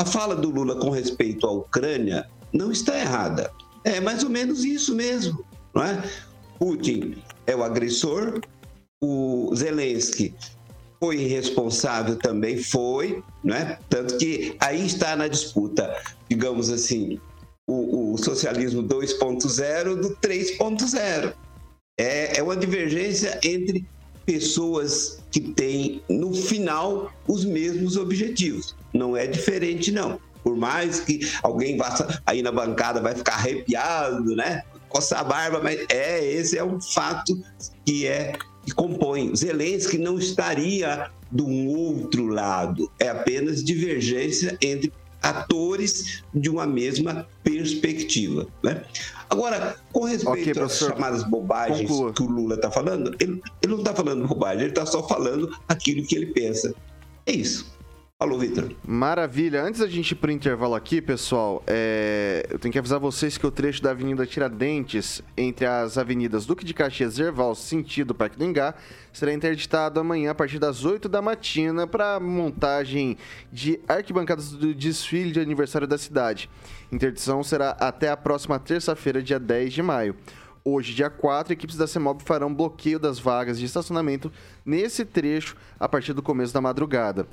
[0.00, 3.52] a fala do Lula com respeito à Ucrânia não está errada.
[3.84, 6.02] É mais ou menos isso mesmo, não é?
[6.58, 7.16] Putin
[7.46, 8.40] é o agressor,
[9.02, 10.34] o Zelensky
[11.00, 13.76] foi irresponsável também, foi, não é?
[13.88, 17.18] Tanto que aí está na disputa, digamos assim,
[17.66, 21.34] o, o socialismo 2.0 do 3.0.
[21.98, 23.84] É, é uma divergência entre
[24.24, 28.76] pessoas que têm, no final, os mesmos objetivos.
[28.94, 30.20] Não é diferente, não.
[30.42, 34.62] Por mais que alguém vá aí na bancada vai ficar arrepiado, né?
[34.88, 37.40] Coçar a barba, mas é, esse é um fato
[37.84, 38.32] que é
[38.64, 39.34] que compõe.
[39.34, 47.26] Zelensky não estaria de um outro lado, é apenas divergência entre atores de uma mesma
[47.42, 48.46] perspectiva.
[48.62, 48.84] Né?
[49.30, 52.12] Agora, com respeito okay, às chamadas bobagens conclua.
[52.12, 55.56] que o Lula está falando, ele, ele não está falando bobagem, ele está só falando
[55.68, 56.74] aquilo que ele pensa.
[57.24, 57.72] É isso.
[58.22, 58.70] Alô, Vitor.
[58.86, 59.64] Maravilha.
[59.64, 62.46] Antes da gente ir para o intervalo aqui, pessoal, é...
[62.48, 66.64] eu tenho que avisar vocês que o trecho da Avenida Tiradentes, entre as avenidas Duque
[66.64, 68.76] de Caxias e Erval, sentido Parque do Engá,
[69.12, 73.18] será interditado amanhã a partir das 8 da matina para montagem
[73.52, 76.48] de arquibancadas do desfile de aniversário da cidade.
[76.92, 80.14] Interdição será até a próxima terça-feira, dia 10 de maio.
[80.64, 84.30] Hoje, dia 4, equipes da CEMOB farão bloqueio das vagas de estacionamento
[84.64, 87.26] nesse trecho a partir do começo da madrugada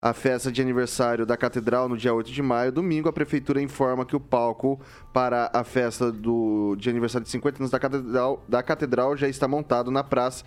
[0.00, 2.70] a festa de aniversário da Catedral no dia 8 de maio.
[2.70, 4.80] Domingo, a Prefeitura informa que o palco
[5.12, 9.48] para a festa do, de aniversário de 50 anos da Catedral, da Catedral já está
[9.48, 10.44] montado na praça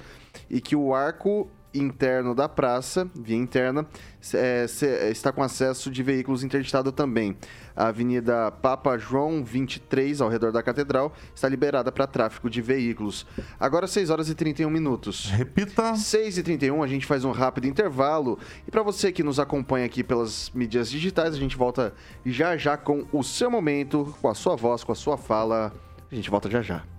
[0.50, 3.86] e que o arco interno da praça, via interna,
[4.34, 7.38] é, se, está com acesso de veículos interditado também.
[7.76, 13.26] A Avenida Papa João 23, ao redor da Catedral, está liberada para tráfego de veículos.
[13.60, 15.30] Agora 6 horas e 31 minutos.
[15.30, 15.96] Repita.
[15.96, 18.38] 6 e 31, a gente faz um rápido intervalo.
[18.68, 21.94] E para você que nos acompanha aqui pelas mídias digitais, a gente volta
[22.26, 25.72] já já com o seu momento, com a sua voz, com a sua fala.
[26.12, 26.99] A gente volta já já.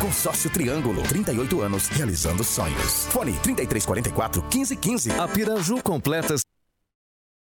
[0.00, 3.06] Consórcio Triângulo, 38 anos, realizando sonhos.
[3.08, 5.10] Fone 3344 1515.
[5.12, 6.40] A Piraju completas.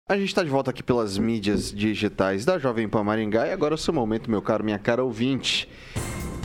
[0.09, 3.75] A gente está de volta aqui pelas mídias digitais da Jovem Pan Maringá e agora
[3.75, 5.69] é o seu momento, meu caro, minha cara ouvinte.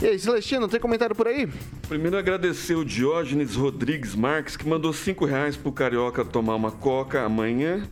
[0.01, 1.49] E aí, Celestino, tem comentário por aí?
[1.89, 7.23] Primeiro agradecer o Diógenes Rodrigues Marques, que mandou cinco reais pro Carioca tomar uma coca
[7.23, 7.85] amanhã.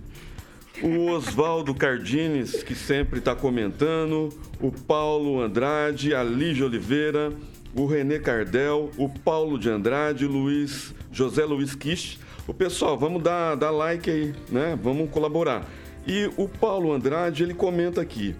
[0.81, 4.29] O Oswaldo Cardines, que sempre está comentando.
[4.61, 7.33] O Paulo Andrade, a Lígia Oliveira,
[7.75, 12.19] o Renê Cardel, o Paulo de Andrade, Luiz, José Luiz Quiche.
[12.47, 14.77] O pessoal, vamos dar, dar like aí, né?
[14.81, 15.65] Vamos colaborar.
[16.05, 18.35] E o Paulo Andrade, ele comenta aqui.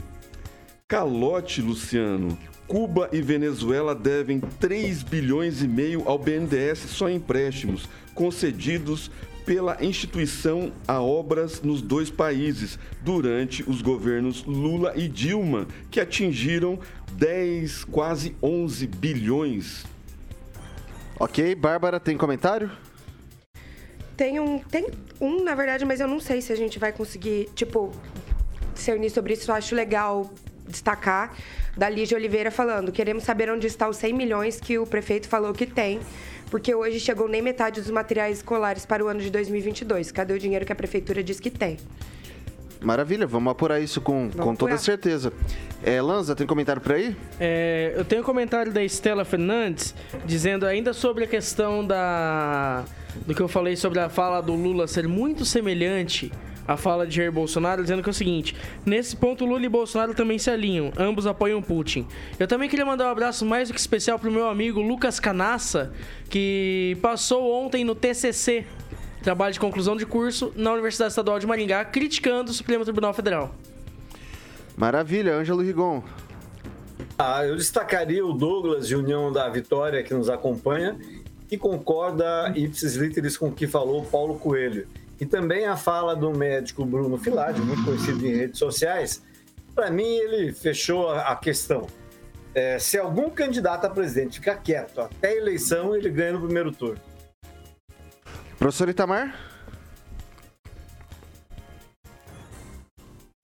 [0.88, 2.38] Calote, Luciano.
[2.68, 9.12] Cuba e Venezuela devem 3 bilhões e meio ao BNDES só em empréstimos concedidos
[9.46, 16.80] pela instituição a obras nos dois países durante os governos Lula e Dilma, que atingiram
[17.14, 19.86] 10, quase 11 bilhões.
[21.20, 22.72] Ok, Bárbara, tem comentário?
[24.16, 24.88] Tem um, tem
[25.20, 27.92] um, na verdade, mas eu não sei se a gente vai conseguir, tipo,
[28.74, 29.50] discernir sobre isso.
[29.50, 30.32] Eu acho legal
[30.68, 31.36] destacar
[31.78, 35.54] da Lígia Oliveira falando: queremos saber onde está os 100 milhões que o prefeito falou
[35.54, 36.00] que tem,
[36.54, 40.12] porque hoje chegou nem metade dos materiais escolares para o ano de 2022.
[40.12, 41.80] Cadê o dinheiro que a prefeitura diz que tem?
[42.80, 45.34] Maravilha, vamos apurar isso com, com toda certeza.
[45.84, 47.16] É, Lanza, tem comentário por aí?
[47.40, 49.96] É, eu tenho um comentário da Estela Fernandes
[50.28, 52.84] dizendo ainda sobre a questão da
[53.26, 56.32] do que eu falei sobre a fala do Lula ser muito semelhante
[56.68, 60.14] à fala de Jair Bolsonaro, dizendo que é o seguinte: nesse ponto, Lula e Bolsonaro
[60.14, 62.08] também se alinham, ambos apoiam Putin.
[62.40, 65.94] Eu também queria mandar um abraço mais do que especial pro meu amigo Lucas Canassa,
[66.30, 68.66] que passou ontem no TCC
[69.24, 73.56] trabalho de conclusão de curso na Universidade Estadual de Maringá, criticando o Supremo Tribunal Federal.
[74.76, 76.04] Maravilha, Ângelo Rigon.
[77.18, 80.98] Ah, eu destacaria o Douglas de União da Vitória, que nos acompanha,
[81.50, 84.88] e concorda ipsis literis com o que falou Paulo Coelho.
[85.24, 89.24] E também a fala do médico Bruno Filade, muito conhecido em redes sociais.
[89.74, 91.88] Para mim, ele fechou a questão.
[92.54, 96.74] É, se algum candidato a presidente ficar quieto até a eleição, ele ganha no primeiro
[96.74, 97.00] turno.
[98.60, 99.34] Professor Itamar?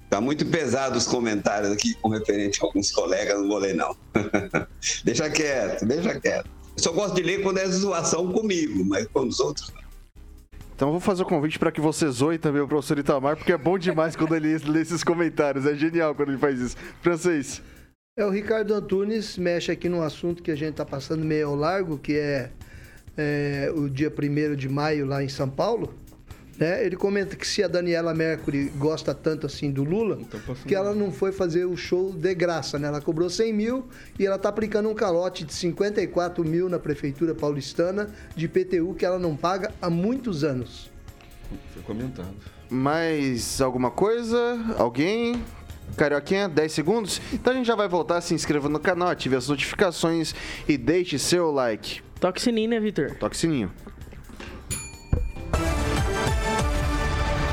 [0.09, 3.95] Tá muito pesado os comentários aqui com referente a alguns colegas, não vou ler não.
[5.05, 6.49] deixa quieto, deixa quieto.
[6.75, 9.88] Eu só gosto de ler quando é zoação comigo, mas com os outros não.
[10.79, 13.57] Então vou fazer o convite para que você zoe também o professor Itamar, porque é
[13.57, 15.65] bom demais quando ele lê esses comentários.
[15.65, 16.77] É genial quando ele faz isso.
[17.01, 17.61] Francês.
[18.17, 21.55] É, o Ricardo Antunes mexe aqui num assunto que a gente está passando meio ao
[21.55, 22.49] largo, que é,
[23.17, 25.93] é o dia 1 de maio lá em São Paulo.
[26.59, 26.85] Né?
[26.85, 30.19] Ele comenta que se a Daniela Mercury gosta tanto assim do Lula,
[30.67, 32.89] que ela não foi fazer o show de graça, né?
[32.89, 33.87] Ela cobrou 100 mil
[34.19, 39.05] e ela tá aplicando um calote de 54 mil na prefeitura paulistana de PTU que
[39.05, 40.91] ela não paga há muitos anos.
[41.73, 42.35] Foi comentado.
[42.69, 44.59] Mais alguma coisa?
[44.77, 45.41] Alguém?
[45.95, 47.21] Carioquinha, 10 segundos?
[47.31, 50.35] Então a gente já vai voltar, se inscreva no canal, ative as notificações
[50.67, 52.01] e deixe seu like.
[52.19, 53.15] Toque sininho, né, Vitor?
[53.15, 53.71] Toque sininho.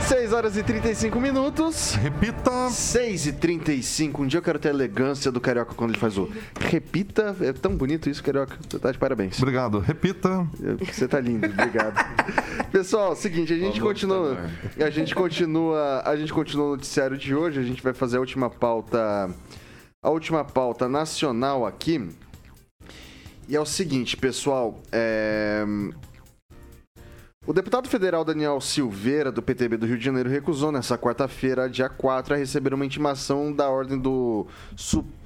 [0.06, 1.94] 6 horas e 35 minutos.
[1.96, 2.70] Repita.
[2.70, 4.22] 6 e 35.
[4.22, 6.30] Um dia eu quero ter a elegância do Carioca quando ele faz o
[6.60, 7.34] repita.
[7.40, 8.56] É tão bonito isso, Carioca.
[8.68, 9.36] Você tá de parabéns.
[9.36, 9.80] Obrigado.
[9.80, 10.46] Repita.
[10.80, 11.46] Você tá lindo.
[11.46, 11.96] Obrigado.
[12.70, 14.38] Pessoal, seguinte, a gente continua.
[14.78, 16.02] A gente continua.
[16.04, 17.58] A gente continua o noticiário de hoje.
[17.58, 19.28] A gente vai fazer a última pauta.
[20.00, 22.08] A última pauta nacional aqui.
[23.48, 24.80] E é o seguinte, pessoal.
[24.92, 25.64] É...
[27.46, 31.88] O deputado federal Daniel Silveira, do PTB do Rio de Janeiro, recusou nessa quarta-feira, dia
[31.88, 34.48] 4, a receber uma intimação da ordem do,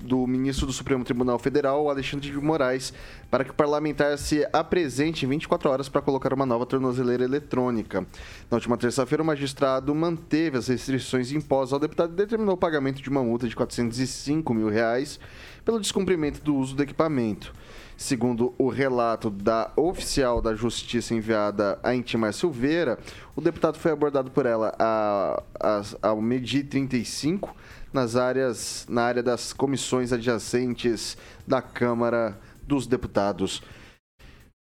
[0.02, 2.92] do ministro do Supremo Tribunal Federal, Alexandre de Moraes,
[3.30, 8.06] para que o parlamentar se apresente em 24 horas para colocar uma nova tornozeleira eletrônica.
[8.50, 13.00] Na última terça-feira, o magistrado manteve as restrições impostas ao deputado e determinou o pagamento
[13.00, 15.18] de uma multa de 405 mil reais
[15.64, 17.50] pelo descumprimento do uso do equipamento.
[18.00, 22.98] Segundo o relato da oficial da Justiça enviada a Intimar Silveira,
[23.36, 27.54] o deputado foi abordado por ela a, a, ao medir 35
[27.92, 33.62] nas áreas, na área das comissões adjacentes da Câmara dos Deputados.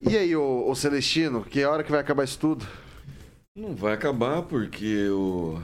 [0.00, 2.64] E aí, ô, ô Celestino, que hora que vai acabar isso tudo?
[3.58, 5.60] Não vai acabar porque o,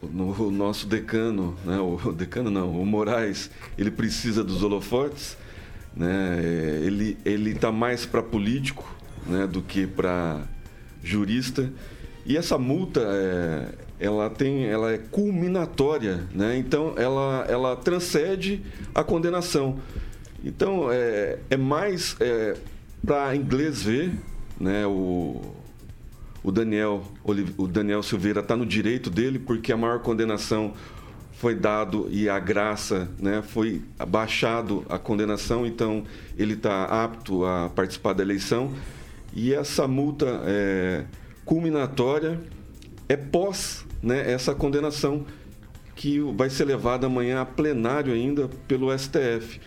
[0.00, 5.36] o, o nosso decano, né, o decano não, o Moraes, ele precisa dos holofotes
[5.96, 6.38] né?
[6.82, 8.84] Ele ele está mais para político,
[9.26, 10.42] né, do que para
[11.02, 11.70] jurista.
[12.26, 13.68] E essa multa é,
[14.00, 16.56] ela tem ela é culminatória, né?
[16.56, 18.62] Então ela ela transcende
[18.94, 19.78] a condenação.
[20.44, 22.56] Então é, é mais é,
[23.04, 24.12] para inglês ver,
[24.58, 24.86] né?
[24.86, 25.40] O
[26.44, 27.02] o Daniel,
[27.56, 30.74] o Daniel Silveira está no direito dele, porque a maior condenação
[31.38, 36.04] foi dado e a graça, né, foi abaixado a condenação, então
[36.38, 38.72] ele está apto a participar da eleição.
[39.32, 41.04] E essa multa é,
[41.44, 42.40] culminatória
[43.08, 45.26] é pós né, essa condenação
[45.96, 49.60] que vai ser levada amanhã a plenário ainda pelo STF.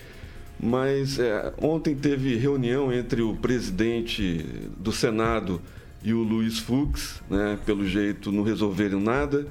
[0.60, 4.46] Mas é, ontem teve reunião entre o presidente
[4.78, 5.62] do Senado
[6.04, 9.48] e o Luiz Fux, né, pelo jeito não resolveram nada.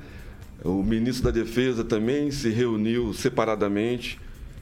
[0.64, 4.18] O ministro da Defesa também se reuniu separadamente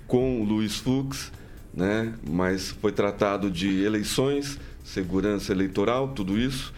[0.06, 1.32] com o Luiz Fux,
[1.72, 2.14] né?
[2.28, 6.74] mas foi tratado de eleições, segurança eleitoral, tudo isso.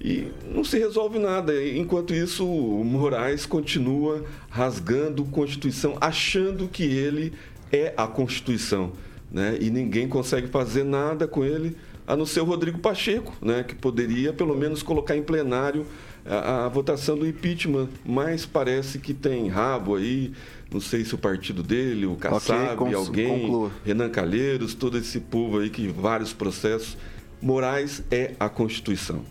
[0.00, 1.52] E não se resolve nada.
[1.66, 7.32] Enquanto isso, o Moraes continua rasgando a Constituição, achando que ele
[7.72, 8.92] é a Constituição.
[9.30, 9.58] Né?
[9.60, 11.76] E ninguém consegue fazer nada com ele,
[12.06, 13.64] a não ser o Rodrigo Pacheco, né?
[13.64, 15.86] que poderia pelo menos colocar em plenário
[16.26, 20.32] a, a, votação do impeachment, mas parece que tem rabo aí,
[20.72, 23.70] não sei se o partido dele, o Kassab, okay, alguém, conclua.
[23.84, 26.96] Renan Calheiros, todo esse povo aí que vários processos.
[27.42, 29.22] Moraes é a Constituição.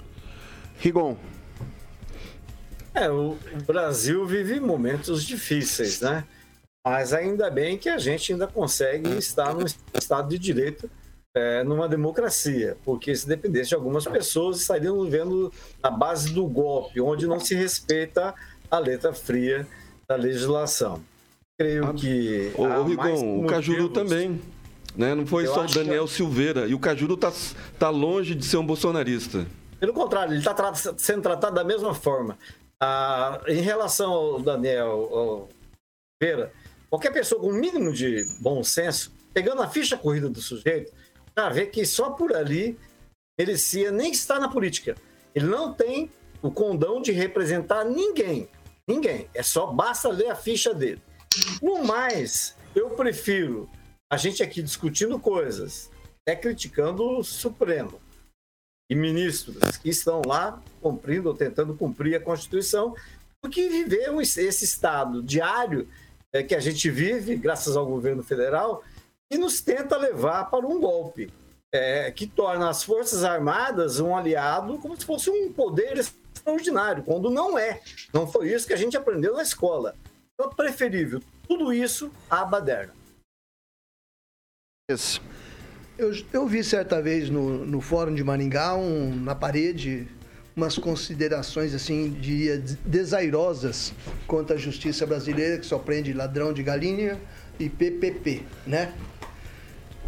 [0.77, 1.17] Rigon.
[2.93, 3.35] É, o
[3.65, 6.23] Brasil vive momentos difíceis, né?
[6.85, 9.65] Mas ainda bem que a gente ainda consegue estar no
[9.95, 10.89] Estado de Direito
[11.35, 17.01] é, numa democracia, porque se dependesse de algumas pessoas, estariam vivendo na base do golpe,
[17.01, 18.35] onde não se respeita
[18.69, 19.67] a letra fria
[20.07, 21.01] da legislação.
[21.57, 22.51] Creio ah, que.
[22.55, 24.41] Ô, Rigon, o Cajuru também.
[24.95, 25.15] Né?
[25.15, 26.11] Não foi Eu só o Daniel que...
[26.11, 26.67] Silveira.
[26.67, 27.31] E o Cajuru está
[27.79, 29.47] tá longe de ser um bolsonarista.
[29.79, 32.37] Pelo contrário, ele está tra sendo tratado da mesma forma.
[32.79, 35.49] Ah, em relação ao Daniel
[36.21, 36.51] Silveira,
[36.89, 40.91] qualquer pessoa com o um mínimo de bom senso, pegando a ficha corrida do sujeito,
[41.37, 42.77] já vê que só por ali
[43.37, 44.95] merecia nem estar na política.
[45.33, 46.09] Ele não tem
[46.41, 48.47] o condão de representar ninguém.
[48.87, 49.29] Ninguém.
[49.33, 51.01] É só basta ler a ficha dele.
[51.61, 53.69] No mais, eu prefiro
[54.11, 55.89] a gente aqui discutindo coisas,
[56.27, 57.99] é criticando o Supremo
[58.89, 62.95] e ministros que estão lá cumprindo ou tentando cumprir a Constituição,
[63.43, 65.87] do que viver esse estado diário
[66.31, 68.83] é, que a gente vive, graças ao governo federal,
[69.31, 71.31] e nos tenta levar para um golpe,
[71.73, 77.29] é, que torna as Forças Armadas um aliado como se fosse um poder extraordinário, quando
[77.29, 77.81] não é.
[78.13, 79.95] Não foi isso que a gente aprendeu na escola.
[80.33, 82.93] Então, é preferível tudo isso à baderna.
[85.97, 90.07] Eu, eu vi certa vez no, no Fórum de Maringá, um, na parede,
[90.55, 93.93] umas considerações, assim, diria, desairosas
[94.27, 97.19] quanto à justiça brasileira, que só prende ladrão de galinha
[97.59, 98.93] e PPP, né?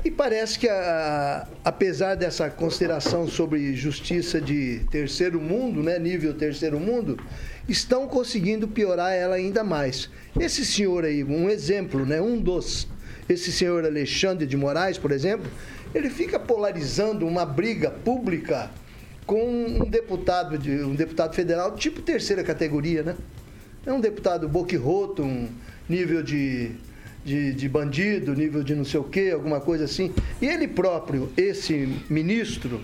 [0.06, 6.80] E parece que, a, apesar dessa consideração sobre justiça de terceiro mundo, né, nível terceiro
[6.80, 7.20] mundo,
[7.68, 10.08] estão conseguindo piorar ela ainda mais.
[10.40, 12.88] Esse senhor aí, um exemplo, né, um dos,
[13.28, 15.50] esse senhor Alexandre de Moraes, por exemplo,
[15.92, 18.70] ele fica polarizando uma briga pública
[19.26, 23.16] com um deputado, de, um deputado federal tipo terceira categoria, né?
[23.84, 25.50] É um deputado boquirroto, um
[25.90, 26.74] nível de,
[27.26, 30.14] de, de bandido, nível de não sei o quê, alguma coisa assim.
[30.40, 32.80] E ele próprio, esse ministro,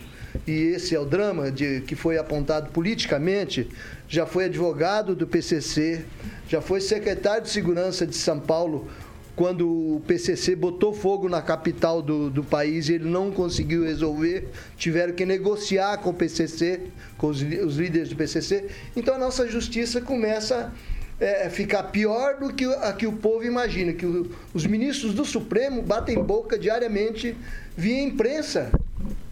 [0.47, 3.69] e esse é o drama de, que foi apontado politicamente,
[4.09, 6.03] já foi advogado do PCC,
[6.49, 8.89] já foi secretário de Segurança de São Paulo
[9.35, 14.49] quando o PCC botou fogo na capital do, do país e ele não conseguiu resolver,
[14.75, 16.81] tiveram que negociar com o PCC,
[17.17, 18.67] com os, os líderes do PCC.
[18.95, 20.73] Então a nossa justiça começa
[21.21, 25.23] é, ficar pior do que a que o povo imagina, que o, os ministros do
[25.23, 27.37] Supremo batem boca diariamente
[27.77, 28.71] via imprensa.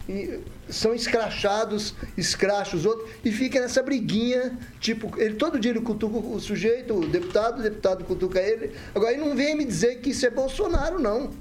[0.08, 5.82] E, são escrachados, escracha os outros, e fica nessa briguinha, tipo, ele todo dia ele
[5.82, 8.72] cutuca o sujeito, o deputado, o deputado cutuca ele.
[8.94, 11.32] Agora, ele não vem me dizer que isso é Bolsonaro, não.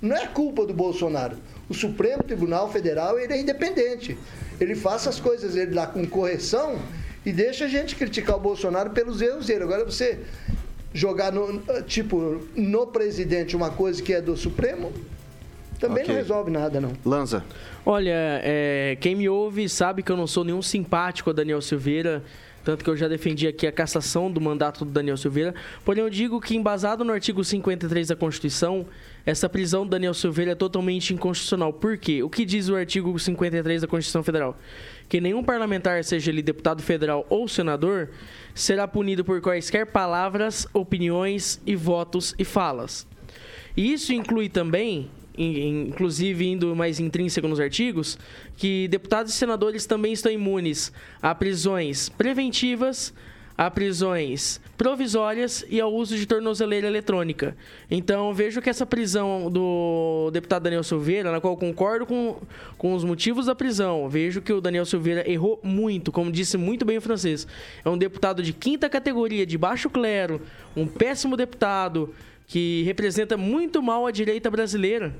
[0.00, 1.36] Não é culpa do Bolsonaro.
[1.68, 4.16] O Supremo Tribunal Federal, ele é independente.
[4.60, 6.78] Ele faz as coisas ele lá com correção
[7.26, 9.64] e deixa a gente criticar o Bolsonaro pelos erros dele.
[9.64, 10.20] Agora, você
[10.94, 14.92] jogar, no, tipo, no presidente uma coisa que é do Supremo,
[15.80, 16.14] também okay.
[16.14, 16.92] não resolve nada, não.
[17.04, 17.44] Lanza.
[17.84, 22.22] Olha, é, quem me ouve sabe que eu não sou nenhum simpático a Daniel Silveira.
[22.66, 25.54] Tanto que eu já defendi aqui a cassação do mandato do Daniel Silveira.
[25.84, 28.86] Porém, eu digo que, embasado no artigo 53 da Constituição,
[29.24, 31.72] essa prisão do Daniel Silveira é totalmente inconstitucional.
[31.72, 32.24] Por quê?
[32.24, 34.58] O que diz o artigo 53 da Constituição Federal?
[35.08, 38.10] Que nenhum parlamentar, seja ele deputado federal ou senador,
[38.54, 43.06] será punido por quaisquer palavras, opiniões e votos e falas.
[43.76, 48.18] E isso inclui também inclusive indo mais intrínseco nos artigos,
[48.56, 53.12] que deputados e senadores também estão imunes a prisões preventivas,
[53.56, 57.56] a prisões provisórias e ao uso de tornozeleira eletrônica.
[57.90, 62.36] Então, vejo que essa prisão do deputado Daniel Silveira, na qual concordo com,
[62.76, 66.84] com os motivos da prisão, vejo que o Daniel Silveira errou muito, como disse muito
[66.84, 67.46] bem o francês.
[67.84, 70.40] É um deputado de quinta categoria, de baixo clero,
[70.76, 72.14] um péssimo deputado,
[72.46, 75.12] que representa muito mal a direita brasileira.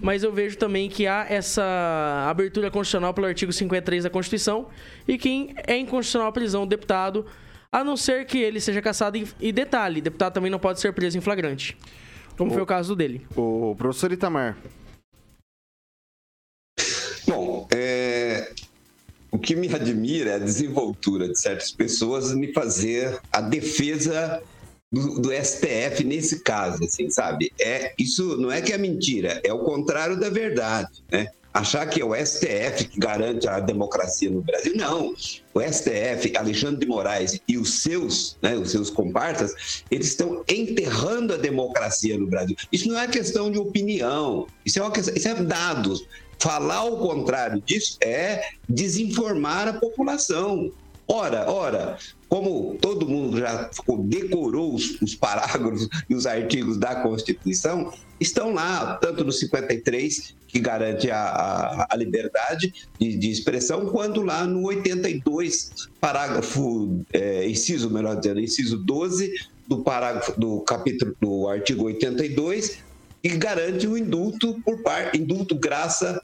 [0.00, 4.68] Mas eu vejo também que há essa abertura constitucional pelo artigo 53 da Constituição
[5.06, 7.26] e quem é inconstitucional a prisão do deputado,
[7.72, 9.26] a não ser que ele seja caçado em...
[9.40, 11.76] e detalhe, deputado também não pode ser preso em flagrante.
[12.36, 13.26] Como o, foi o caso dele.
[13.34, 14.58] O professor Itamar.
[17.26, 18.52] Bom, é,
[19.30, 24.42] o que me admira é a desenvoltura de certas pessoas em fazer a defesa
[24.92, 27.50] do, do, STF nesse caso, assim, sabe?
[27.58, 31.28] É, isso não é que é mentira, é o contrário da verdade, né?
[31.54, 34.74] Achar que é o STF que garante a democracia no Brasil.
[34.74, 35.14] Não.
[35.52, 41.34] O STF, Alexandre de Moraes e os seus, né, os seus comparsas, eles estão enterrando
[41.34, 42.56] a democracia no Brasil.
[42.72, 46.06] Isso não é questão de opinião, isso é, questão, isso é dados.
[46.38, 50.72] Falar o contrário disso é desinformar a população.
[51.06, 51.98] Ora, ora,
[52.28, 53.68] como todo mundo já
[54.06, 57.92] decorou os, os, parágrafos e os artigos da Constituição,
[58.22, 64.22] estão lá, tanto no 53, que garante a, a, a liberdade de, de, expressão, quanto
[64.22, 69.32] lá no 82, parágrafo, é, inciso, melhor dizendo, inciso 12
[69.66, 72.78] do parágrafo do capítulo do artigo 82,
[73.22, 76.20] que garante o indulto por parte, indulto, graça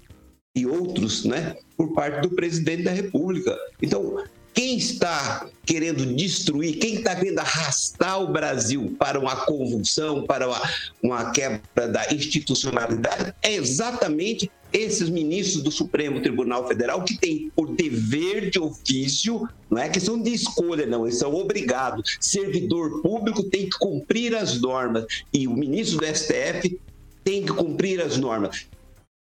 [0.54, 3.56] e outros, né, por parte do presidente da República.
[3.80, 4.22] Então,
[4.58, 10.60] quem está querendo destruir, quem está querendo arrastar o Brasil para uma convulsão, para uma,
[11.00, 17.72] uma quebra da institucionalidade, é exatamente esses ministros do Supremo Tribunal Federal que têm por
[17.76, 22.18] dever de ofício, não é questão de escolha, não, eles são obrigados.
[22.20, 26.80] Servidor público tem que cumprir as normas e o ministro do STF
[27.22, 28.66] tem que cumprir as normas.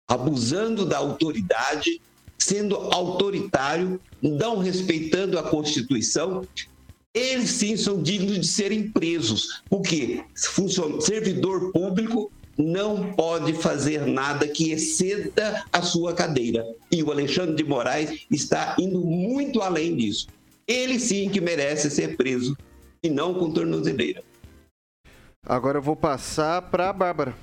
[0.09, 2.01] Abusando da autoridade,
[2.47, 6.47] sendo autoritário, não respeitando a Constituição,
[7.13, 10.23] eles sim são dignos de serem presos, porque
[11.01, 16.65] servidor público não pode fazer nada que exceda a sua cadeira.
[16.91, 20.29] E o Alexandre de Moraes está indo muito além disso.
[20.69, 22.57] Ele sim que merece ser preso
[23.03, 24.23] e não com tornozeleira.
[25.45, 27.35] Agora eu vou passar para a Bárbara.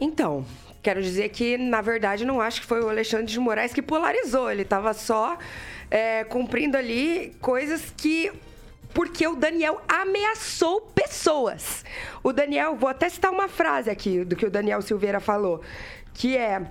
[0.00, 0.44] Então,
[0.86, 4.48] quero dizer que, na verdade, não acho que foi o Alexandre de Moraes que polarizou.
[4.48, 5.36] Ele estava só
[5.90, 8.30] é, cumprindo ali coisas que
[8.94, 11.84] porque o Daniel ameaçou pessoas.
[12.22, 15.60] O Daniel, vou até citar uma frase aqui do que o Daniel Silveira falou,
[16.14, 16.62] que é,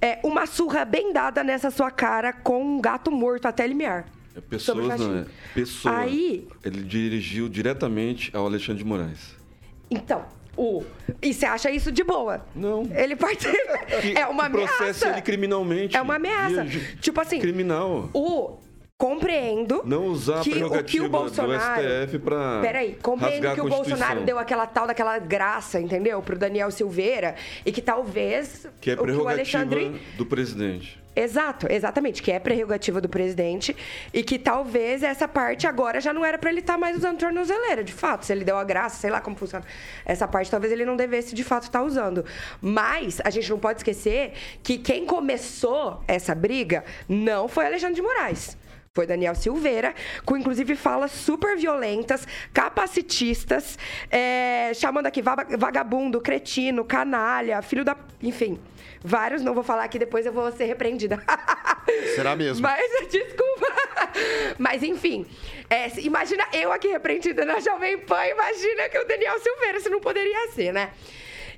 [0.00, 4.06] é uma surra bem dada nessa sua cara com um gato morto até limiar.
[4.36, 5.26] É pessoas, não é?
[5.52, 5.98] Pessoa.
[5.98, 9.34] Aí, Ele dirigiu diretamente ao Alexandre de Moraes.
[9.90, 10.24] então,
[10.56, 10.82] o
[11.22, 12.44] e você acha isso de boa?
[12.54, 12.88] Não.
[12.94, 13.78] Ele participa.
[14.00, 15.08] Que- É uma que processa ameaça.
[15.08, 15.96] ele criminalmente.
[15.96, 16.66] É uma ameaça.
[17.00, 18.10] Tipo assim, Criminal.
[18.12, 18.58] o
[18.98, 22.18] compreendo Não usar a que o que prerrogativa o Bolsonaro do STF
[22.62, 26.22] Peraí, compreendo que o Bolsonaro deu aquela tal daquela graça, entendeu?
[26.22, 27.34] Pro Daniel Silveira
[27.64, 30.98] e que talvez Que é o que o prerrogativa Alexandre do presidente.
[31.18, 33.74] Exato, exatamente, que é prerrogativa do presidente
[34.12, 37.82] e que talvez essa parte agora já não era pra ele estar mais usando tornozeleira,
[37.82, 39.64] de fato, se ele deu a graça, sei lá como funciona.
[40.04, 42.22] Essa parte talvez ele não devesse de fato estar usando.
[42.60, 48.02] Mas a gente não pode esquecer que quem começou essa briga não foi Alexandre de
[48.02, 48.58] Moraes.
[48.92, 49.94] Foi Daniel Silveira,
[50.24, 53.78] com inclusive falas super violentas, capacitistas,
[54.10, 57.96] é, chamando aqui vagabundo, cretino, canalha, filho da.
[58.22, 58.58] Enfim,
[59.06, 61.22] vários, não vou falar aqui, depois eu vou ser repreendida.
[62.16, 62.62] Será mesmo?
[62.62, 63.66] Mas, desculpa.
[64.58, 65.24] Mas, enfim,
[65.70, 70.00] é, imagina eu aqui repreendida na Jovem Pan, imagina que o Daniel Silveira, se não
[70.00, 70.90] poderia ser, né?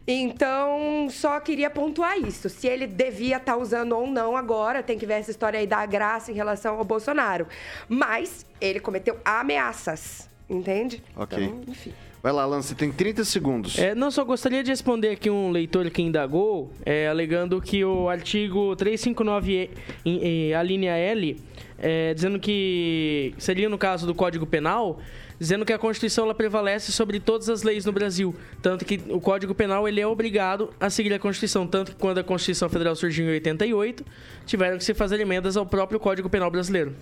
[0.06, 2.48] Então, só queria pontuar isso.
[2.48, 5.84] Se ele devia estar usando ou não agora, tem que ver essa história aí da
[5.84, 7.46] graça em relação ao Bolsonaro.
[7.88, 11.02] Mas ele cometeu ameaças, entende?
[11.14, 11.44] Ok.
[11.44, 11.92] Então, enfim.
[12.28, 13.78] Vai lá, Alan, você tem 30 segundos.
[13.78, 18.06] É, não, só gostaria de responder aqui um leitor que indagou, é, alegando que o
[18.06, 19.70] artigo 359,
[20.04, 20.18] em-
[20.50, 21.40] em- a linha L,
[21.78, 25.00] é, dizendo que seria no caso do Código Penal,
[25.40, 29.22] dizendo que a Constituição ela prevalece sobre todas as leis no Brasil, tanto que o
[29.22, 32.94] Código Penal ele é obrigado a seguir a Constituição, tanto que quando a Constituição Federal
[32.94, 34.04] surgiu em 88,
[34.44, 36.92] tiveram que se fazer emendas ao próprio Código Penal brasileiro.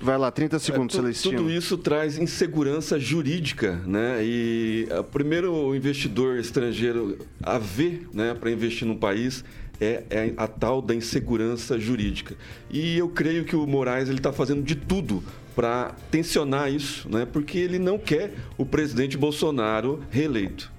[0.00, 1.38] Vai lá, 30 segundos, É, tu- Celestino.
[1.38, 4.18] Tudo isso traz insegurança jurídica, né?
[4.22, 9.42] E o primeiro investidor estrangeiro a ver, né, para investir num país
[9.80, 12.34] é, é a tal da insegurança jurídica.
[12.70, 15.22] E eu creio que o Moraes ele está fazendo de tudo
[15.54, 17.26] para tensionar isso, né?
[17.30, 20.70] Porque ele não quer o presidente Bolsonaro reeleito.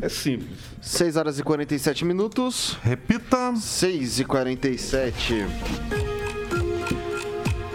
[0.00, 0.58] É simples.
[0.80, 2.78] 6 horas e 47 minutos.
[2.82, 3.54] Repita.
[3.56, 5.44] 6 e 47.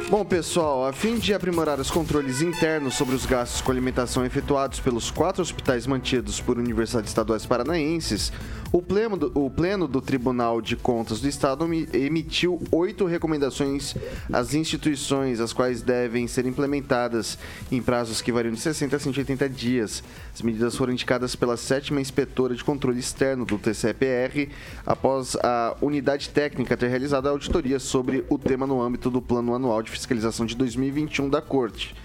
[0.10, 4.80] Bom, pessoal, a fim de aprimorar os controles internos sobre os gastos com alimentação efetuados
[4.80, 8.32] pelos quatro hospitais mantidos por universidades estaduais paranaenses,
[8.72, 13.96] o pleno do, o pleno do Tribunal de Contas do Estado mi- emitiu oito recomendações
[14.32, 17.38] às instituições, as quais devem ser implementadas
[17.70, 20.02] em prazos que variam de 60 a 180 dias.
[20.34, 24.50] As medidas foram indicadas pela sétima inspetora de controle externo do TCPR,
[24.86, 29.54] após a unidade técnica ter realizado a auditoria sobre o tema no âmbito do Plano
[29.54, 31.96] Anual de Fiscalização de 2021 da Corte.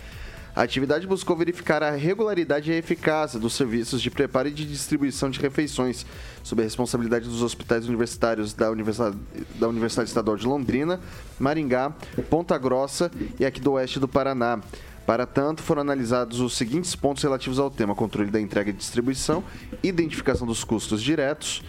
[0.54, 4.66] A atividade buscou verificar a regularidade e a eficácia dos serviços de preparo e de
[4.66, 6.04] distribuição de refeições,
[6.42, 9.16] sob a responsabilidade dos hospitais universitários da Universidade,
[9.54, 11.00] da Universidade Estadual de Londrina,
[11.38, 11.90] Maringá,
[12.28, 14.60] Ponta Grossa e aqui do oeste do Paraná.
[15.06, 19.42] Para tanto, foram analisados os seguintes pontos relativos ao tema: controle da entrega e distribuição,
[19.82, 21.62] identificação dos custos diretos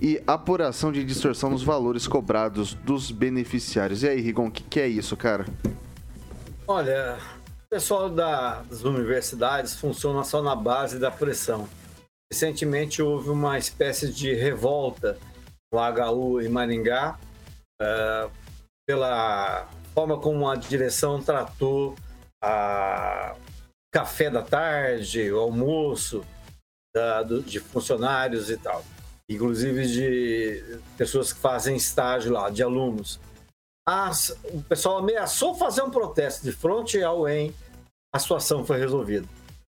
[0.00, 4.02] e apuração de distorção nos valores cobrados dos beneficiários.
[4.02, 5.44] E aí, Rigon, o que, que é isso, cara?
[6.66, 7.18] Olha,
[7.66, 11.68] o pessoal da- das universidades funciona só na base da pressão.
[12.32, 15.18] Recentemente houve uma espécie de revolta
[15.72, 17.18] no HU em Maringá
[17.80, 18.28] eh,
[18.86, 21.94] pela forma como a direção tratou
[22.42, 23.34] a
[23.92, 26.24] café da tarde, o almoço
[26.94, 28.84] da- do- de funcionários e tal,
[29.28, 33.20] inclusive de pessoas que fazem estágio lá, de alunos
[33.86, 37.54] as- o pessoal ameaçou fazer um protesto de frente ao EM,
[38.14, 39.26] a situação foi resolvida.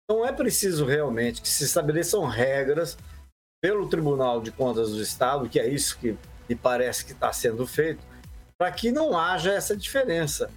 [0.03, 2.95] Então é preciso realmente que se estabeleçam regras
[3.59, 6.15] pelo Tribunal de Contas do Estado, que é isso que
[6.47, 8.03] me parece que está sendo feito,
[8.55, 10.51] para que não haja essa diferença.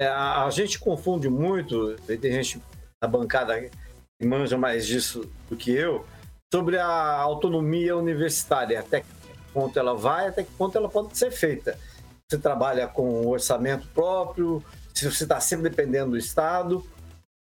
[0.00, 2.62] É, a, a gente confunde muito, tem gente
[3.02, 6.06] na bancada que manja mais disso do que eu,
[6.52, 9.06] sobre a autonomia universitária, até que
[9.52, 11.78] ponto ela vai, até que ponto ela pode ser feita
[12.32, 16.84] você trabalha com orçamento próprio, se você está sempre dependendo do Estado,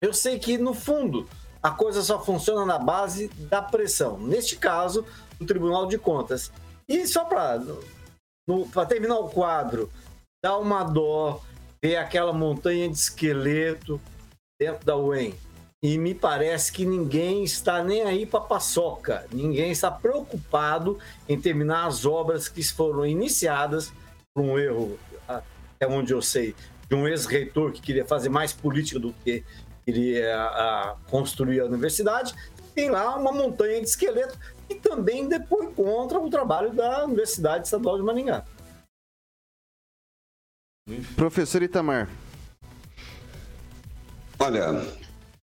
[0.02, 1.28] Eu sei que, no fundo,
[1.62, 4.18] a coisa só funciona na base da pressão.
[4.18, 5.04] Neste caso,
[5.38, 6.50] o Tribunal de Contas.
[6.88, 9.90] E só para terminar o quadro,
[10.42, 11.42] dá uma dó
[11.84, 14.00] ver aquela montanha de esqueleto
[14.58, 15.34] dentro da UEM.
[15.82, 21.86] E me parece que ninguém está nem aí para paçoca, ninguém está preocupado em terminar
[21.86, 23.90] as obras que foram iniciadas
[24.34, 26.54] por um erro, até onde eu sei,
[26.86, 29.42] de um ex-reitor que queria fazer mais política do que
[29.86, 32.34] queria a, construir a universidade.
[32.74, 37.96] Tem lá uma montanha de esqueleto e também depois contra o trabalho da Universidade Estadual
[37.96, 38.44] de Maringá.
[41.16, 42.08] Professor Itamar.
[44.38, 44.72] Olha,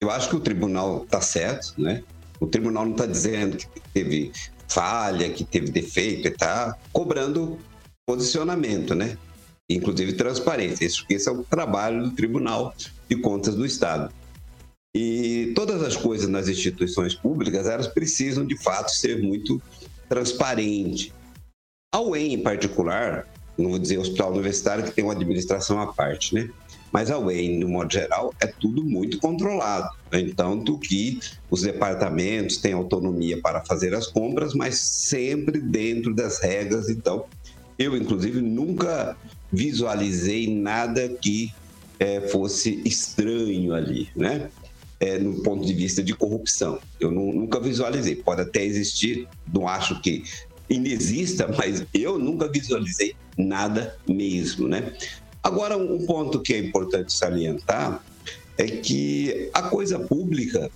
[0.02, 2.04] eu acho que o tribunal está certo, né?
[2.40, 4.32] O tribunal não está dizendo que teve
[4.68, 7.60] falha, que teve defeito, está cobrando
[8.06, 9.16] posicionamento, né?
[9.70, 10.86] Inclusive transparência.
[10.86, 12.74] Isso, esse é o trabalho do Tribunal
[13.08, 14.12] de Contas do Estado.
[14.96, 19.62] E todas as coisas nas instituições públicas, elas precisam de fato ser muito
[20.10, 21.14] transparentes.
[21.94, 23.28] A UEM, em particular,
[23.58, 26.50] não vou dizer hospital universitário que tem uma administração à parte, né?
[26.92, 29.90] Mas a UEM, no modo geral, é tudo muito controlado.
[30.12, 30.32] Né?
[30.36, 31.20] Tanto que
[31.50, 36.90] os departamentos têm autonomia para fazer as compras, mas sempre dentro das regras.
[36.90, 37.26] Então,
[37.80, 39.16] eu, inclusive, nunca
[39.52, 41.54] visualizei nada que
[42.00, 44.50] é, fosse estranho ali, né?
[45.00, 46.80] É, no ponto de vista de corrupção.
[47.00, 48.16] Eu não, nunca visualizei.
[48.16, 50.24] Pode até existir, não acho que
[50.70, 54.94] inexista, mas eu nunca visualizei nada mesmo, né?
[55.44, 58.04] Agora, um ponto que é importante salientar
[58.58, 60.70] é que a coisa pública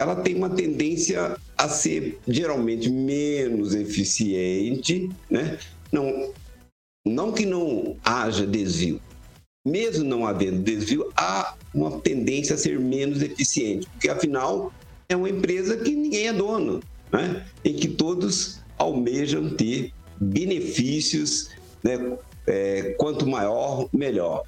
[0.00, 5.58] ela tem uma tendência a ser geralmente menos eficiente, né?
[5.92, 6.32] Não,
[7.06, 9.00] não que não haja desvio,
[9.66, 14.72] mesmo não havendo desvio, há uma tendência a ser menos eficiente, porque afinal
[15.08, 16.82] é uma empresa que ninguém é dono,
[17.12, 17.46] né?
[17.64, 21.50] Em que todos almejam ter benefícios
[21.82, 22.16] né,
[22.46, 24.44] é, quanto maior, melhor.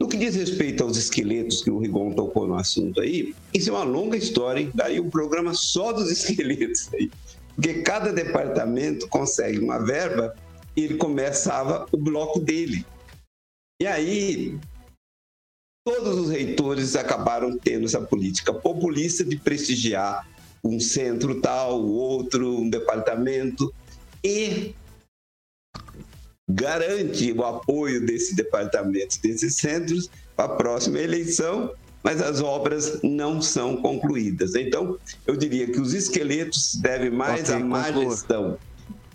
[0.00, 3.72] No que diz respeito aos esqueletos que o Rigon tocou no assunto aí, isso é
[3.72, 4.70] uma longa história, hein?
[4.74, 7.10] daí um programa só dos esqueletos aí.
[7.54, 10.34] Porque cada departamento consegue uma verba
[10.76, 12.84] e ele começava o bloco dele.
[13.80, 14.58] E aí,
[15.86, 20.26] todos os reitores acabaram tendo essa política populista de prestigiar
[20.64, 23.72] um centro tal, outro, um departamento,
[24.24, 24.74] e
[26.48, 31.72] garante o apoio desse departamento, desses centros, para a próxima eleição,
[32.02, 34.54] mas as obras não são concluídas.
[34.54, 38.10] Então, eu diria que os esqueletos devem mais okay, à má conclua.
[38.10, 38.58] gestão.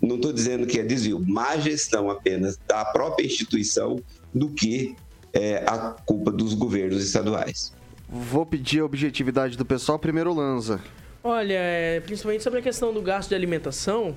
[0.02, 4.00] Não estou dizendo que é desvio, má gestão apenas da própria instituição
[4.34, 4.96] do que
[5.32, 7.72] é, a culpa dos governos estaduais.
[8.08, 9.98] Vou pedir a objetividade do pessoal.
[9.98, 10.80] Primeiro, Lanza.
[11.22, 14.16] Olha, é, principalmente sobre a questão do gasto de alimentação,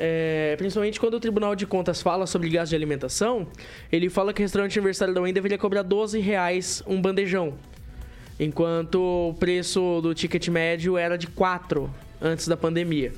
[0.00, 3.48] é, principalmente quando o Tribunal de Contas fala sobre gasto de alimentação,
[3.90, 7.54] ele fala que o restaurante universitário da UEM deveria cobrar 12 reais um bandejão,
[8.38, 11.90] enquanto o preço do ticket médio era de 4
[12.22, 13.12] antes da pandemia.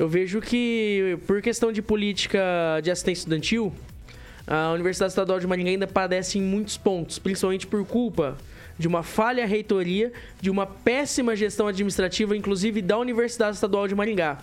[0.00, 2.40] Eu vejo que, por questão de política
[2.82, 3.72] de assistência estudantil,
[4.46, 8.36] a Universidade Estadual de Maringá ainda padece em muitos pontos, principalmente por culpa
[8.76, 14.38] de uma falha reitoria, de uma péssima gestão administrativa, inclusive da Universidade Estadual de Maringá.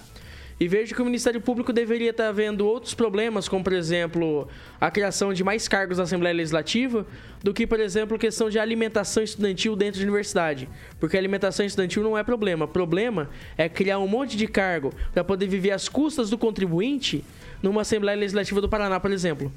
[0.60, 4.48] E vejo que o Ministério Público deveria estar vendo outros problemas, como, por exemplo,
[4.82, 7.06] a criação de mais cargos na Assembleia Legislativa,
[7.44, 10.68] do que, por exemplo, questão de alimentação estudantil dentro da universidade.
[11.00, 12.66] Porque a alimentação estudantil não é problema.
[12.66, 17.24] O problema é criar um monte de cargo para poder viver às custas do contribuinte
[17.62, 19.52] numa Assembleia Legislativa do Paraná, por exemplo.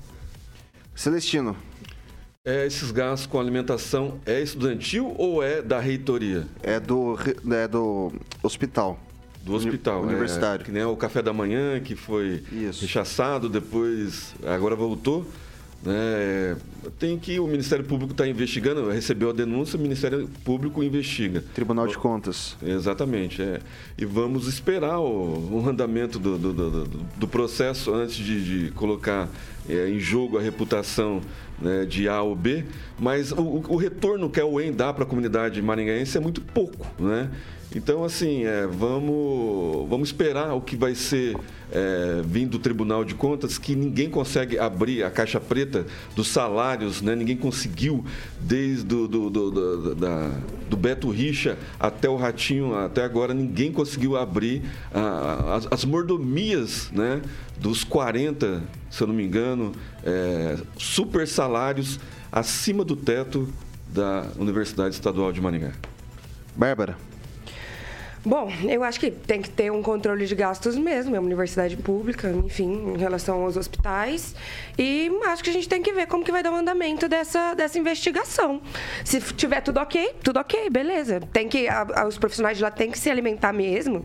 [0.95, 1.57] Celestino.
[2.45, 6.47] É, esses gastos com alimentação é estudantil ou é da reitoria?
[6.63, 7.17] É do,
[7.53, 8.99] é do hospital.
[9.45, 10.09] Do hospital, né?
[10.09, 10.63] universitário.
[10.63, 12.83] É, que nem o café da manhã, que foi Isso.
[12.83, 15.27] rechaçado, depois agora voltou.
[15.83, 16.59] Né?
[16.99, 21.43] Tem que o Ministério Público está investigando, recebeu a denúncia, o Ministério Público investiga.
[21.55, 22.57] Tribunal de Contas.
[22.63, 23.41] Exatamente.
[23.41, 23.61] É.
[23.97, 26.85] E vamos esperar o, o andamento do, do, do,
[27.17, 29.29] do, processo antes de, de colocar
[29.69, 31.23] é, em jogo a reputação
[31.61, 32.65] né, de A ou B,
[32.99, 36.87] mas o, o retorno que a UEM dá para a comunidade maringaense é muito pouco.
[36.99, 37.31] Né?
[37.75, 41.37] Então, assim, é, vamos, vamos esperar o que vai ser
[41.71, 47.01] é, vindo do Tribunal de Contas, que ninguém consegue abrir a caixa preta dos salários,
[47.01, 47.15] né?
[47.15, 48.05] ninguém conseguiu,
[48.41, 50.33] desde do, do, do, do, da,
[50.69, 54.63] do Beto Richa até o Ratinho, até agora, ninguém conseguiu abrir
[54.93, 57.23] a, as, as, mordomias né?
[57.57, 59.71] dos 40, se eu não me engano,
[60.05, 62.01] é, super salários
[62.33, 63.49] acima do teto
[63.87, 65.73] da Universidade Estadual de Maringá.
[66.57, 67.10] Bárbara.
[68.23, 71.75] Bom, eu acho que tem que ter um controle de gastos mesmo, é uma universidade
[71.79, 74.35] pública, enfim, em relação aos hospitais.
[74.79, 77.55] E acho que a gente tem que ver como que vai dar o andamento dessa,
[77.55, 78.61] dessa investigação.
[79.07, 81.21] Se tiver tudo ok, tudo ok, beleza.
[81.33, 84.05] Tem que, a- a- os profissionais de lá têm que se alimentar mesmo.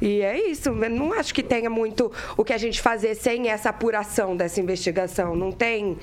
[0.00, 0.70] E é isso.
[0.70, 4.58] Eu não acho que tenha muito o que a gente fazer sem essa apuração dessa
[4.58, 5.36] investigação.
[5.36, 5.98] Não tem.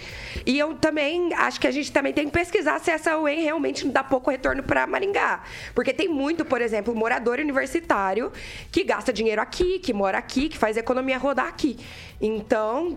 [0.46, 3.88] E eu também acho que a gente também tem que pesquisar se essa UEM realmente
[3.88, 5.42] dá pouco retorno para Maringá.
[5.74, 8.32] Porque tem muito, por exemplo, morador universitário
[8.72, 11.78] que gasta dinheiro aqui, que mora aqui, que faz a economia rodar aqui.
[12.22, 12.96] Então,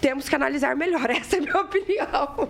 [0.00, 1.08] temos que analisar melhor.
[1.10, 2.48] Essa é a minha opinião.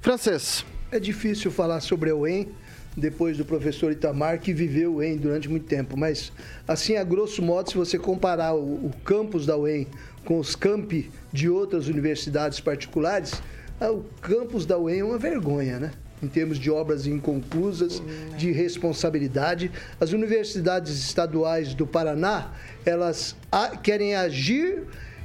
[0.00, 0.64] Francês.
[0.92, 2.48] É difícil falar sobre a UEM
[2.96, 5.96] depois do professor Itamar, que viveu o UEM durante muito tempo.
[5.96, 6.32] Mas,
[6.66, 9.86] assim, a grosso modo, se você comparar o, o campus da UEM
[10.24, 13.40] com os campi de outras universidades particulares,
[13.80, 15.90] o campus da UEM é uma vergonha, né?
[16.22, 18.02] Em termos de obras inconclusas,
[18.36, 19.70] de responsabilidade.
[19.98, 22.52] As universidades estaduais do Paraná,
[22.84, 23.34] elas
[23.82, 24.82] querem agir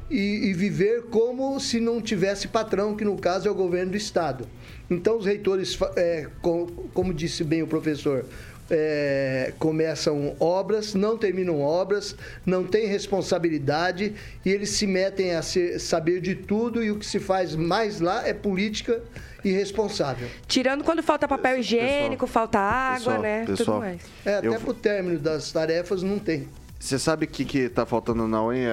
[0.10, 3.98] e, e viver como se não tivesse patrão, que no caso é o governo do
[3.98, 4.48] Estado.
[4.90, 8.24] Então, os reitores, é, com- como disse bem o professor,
[8.70, 14.14] é, começam obras, não terminam obras, não têm responsabilidade
[14.44, 18.00] e eles se metem a ser- saber de tudo e o que se faz mais
[18.00, 19.02] lá é política
[19.44, 20.28] irresponsável.
[20.48, 23.46] Tirando quando falta papel higiênico, falta água, pessoal, né?
[23.46, 23.78] pessoal.
[23.78, 24.02] Tudo mais.
[24.26, 26.48] É, até Eu- pro término das tarefas não tem.
[26.78, 28.66] Você sabe o que, que tá faltando na UEM?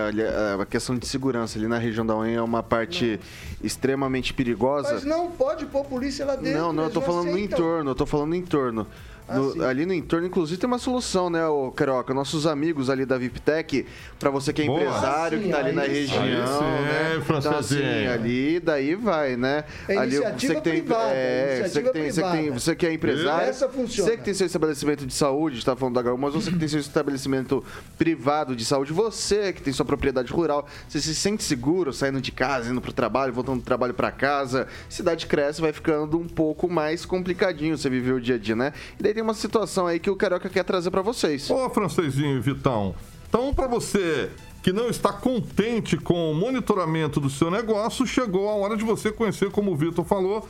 [0.60, 3.18] A questão de segurança ali na região da UEM é uma parte
[3.62, 4.92] extremamente perigosa.
[4.94, 6.58] Mas não pode pôr polícia lá dentro.
[6.60, 7.58] Não, não, eu tô falando no aceitam.
[7.58, 8.86] entorno, eu tô falando no entorno.
[9.28, 9.64] Ah, No- sim.
[9.64, 12.12] ali no entorno, inclusive, tem uma solução, né, ô Carioca?
[12.12, 13.86] Nossos amigos ali da VIPTEC,
[14.18, 14.80] pra você que é Boa.
[14.80, 17.22] empresário, Ah, sim, que tá ali na região, né?
[17.38, 19.64] Então, assim, ali, daí vai, né?
[19.88, 22.60] É ali, iniciativa você que tem, privada, é, você que tem, você que tem, privada.
[22.60, 24.10] você que é empresário, Essa funciona.
[24.10, 26.50] você que tem seu estabelecimento de saúde, a gente tá falando da HU, mas você
[26.50, 27.64] que tem seu estabelecimento
[27.96, 32.32] privado de saúde, você que tem sua propriedade rural, você se sente seguro saindo de
[32.32, 36.68] casa, indo pro trabalho, voltando do trabalho pra casa, cidade cresce, vai ficando um pouco
[36.68, 38.72] mais complicadinho você viver o dia a dia, né?
[38.98, 41.50] E daí tem uma situação aí que o Carioca quer trazer pra vocês.
[41.50, 42.94] Ô, francesinho Vitão.
[43.28, 44.30] Então, para você
[44.62, 49.10] que não está contente com o monitoramento do seu negócio, chegou a hora de você
[49.10, 50.46] conhecer, como o Vitor falou,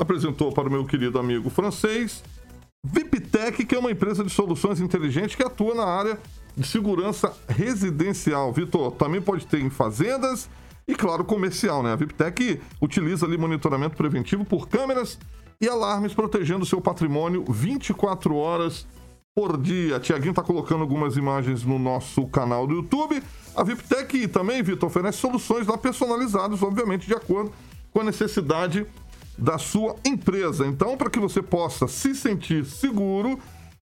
[0.00, 2.22] apresentou para o meu querido amigo francês,
[2.84, 6.18] VIPTEC, que é uma empresa de soluções inteligentes que atua na área
[6.56, 8.52] de segurança residencial.
[8.52, 10.48] Vitor, também pode ter em fazendas
[10.88, 11.92] e, claro, comercial, né?
[11.92, 15.18] A VIPTEC utiliza ali monitoramento preventivo por câmeras
[15.60, 18.86] e alarmes protegendo seu patrimônio 24 horas
[19.34, 20.00] por dia.
[20.00, 23.22] Tiaguinho tá colocando algumas imagens no nosso canal do YouTube.
[23.54, 27.52] A VIPTEC também, Vitor, oferece soluções lá personalizadas, obviamente, de acordo
[27.92, 28.86] com a necessidade
[29.36, 30.66] da sua empresa.
[30.66, 33.38] Então, para que você possa se sentir seguro,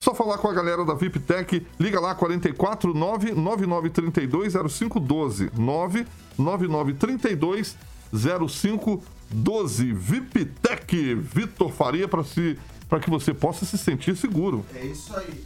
[0.04, 7.78] só falar com a galera da VIPTEC, liga lá 44 99932 0512 99932
[8.12, 12.58] 0512 VIPTEC Vitor Faria para se
[12.88, 14.64] para que você possa se sentir seguro.
[14.76, 15.44] É isso aí.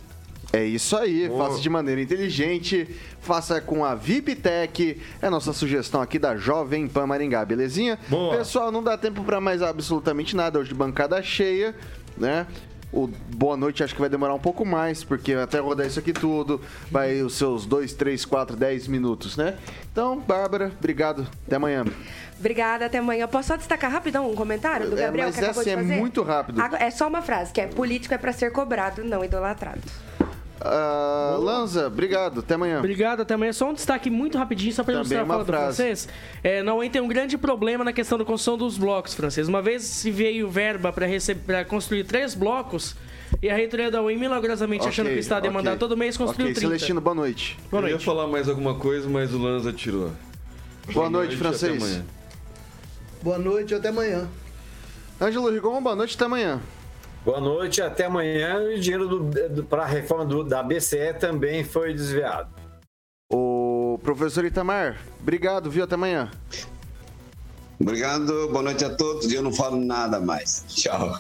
[0.52, 2.88] É isso aí, faça de maneira inteligente,
[3.22, 8.00] faça com a VIPTEC, é nossa sugestão aqui da Jovem Pan Maringá, belezinha?
[8.08, 8.36] Boa.
[8.36, 11.76] Pessoal, não dá tempo pra mais absolutamente nada, hoje bancada cheia,
[12.18, 12.48] né?
[12.92, 16.12] O Boa Noite acho que vai demorar um pouco mais, porque até rodar isso aqui
[16.12, 16.60] tudo,
[16.90, 19.58] vai os seus 2, 3, 4, 10 minutos, né?
[19.92, 21.86] Então, Bárbara, obrigado, até amanhã.
[22.40, 23.28] Obrigada, até amanhã.
[23.28, 26.62] Posso só destacar rapidão um comentário do É, Gabriel mas que essa é muito rápido.
[26.80, 29.82] É só uma frase, que é político é pra ser cobrado, não idolatrado.
[30.62, 32.80] Ah, Lanza, obrigado, até amanhã.
[32.80, 33.54] Obrigado, até amanhã.
[33.54, 35.78] Só um destaque muito rapidinho, só para ilustrar a fala do frase.
[35.78, 36.10] francês.
[36.44, 39.48] É, não tem um grande problema na questão da construção dos blocos, francês.
[39.48, 42.96] Uma vez se veio verba para construir três blocos
[43.42, 46.48] e a reitoria da UEM, milagrosamente, achando que o Estado ia mandar todo mês, construiu
[46.48, 46.68] Ok, 30.
[46.68, 47.58] Celestino, boa noite.
[47.72, 48.06] Boa Eu ia noite.
[48.06, 50.12] falar mais alguma coisa, mas o Lanza tirou.
[50.92, 51.82] Boa noite, até francês.
[51.82, 52.06] amanhã.
[53.22, 54.28] Boa noite, até amanhã.
[55.22, 56.60] Ângelo Rigon, boa noite, até amanhã.
[57.26, 58.62] Boa noite, até amanhã.
[58.72, 59.30] E o dinheiro
[59.70, 62.50] para a reforma do- da BCE também foi desviado.
[63.32, 65.84] O professor Itamar, obrigado, viu?
[65.84, 66.32] Até amanhã.
[67.80, 69.32] Obrigado, boa noite a todos.
[69.32, 70.66] E eu não falo nada mais.
[70.68, 71.18] Tchau.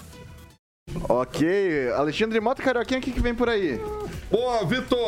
[1.07, 3.79] Ok, Alexandre Mota Carioquinha, o que, que vem por aí?
[4.31, 4.99] Boa, Vitor!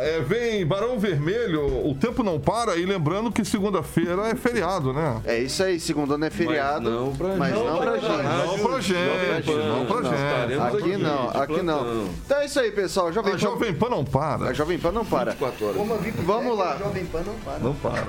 [0.00, 2.76] É, vem Barão Vermelho, o tempo não para.
[2.76, 5.20] E lembrando que segunda-feira é feriado, né?
[5.26, 6.90] É isso aí, segundo ano é feriado.
[6.90, 7.64] Mas não pra mas gente.
[7.66, 8.12] não pra gente.
[8.12, 10.14] Não pra gente, não pra gente.
[10.14, 12.04] Estaremos Aqui não, aqui não.
[12.24, 13.12] Então é isso aí, pessoal.
[13.12, 13.38] Jovem A Pan.
[13.38, 14.46] Jovem Pan não para.
[14.46, 15.32] A Jovem Pan não para.
[15.32, 15.76] 24 horas.
[15.76, 16.72] Como a VIP Vamos lá.
[16.72, 17.58] a Jovem Pan não para.
[17.58, 18.06] Não para.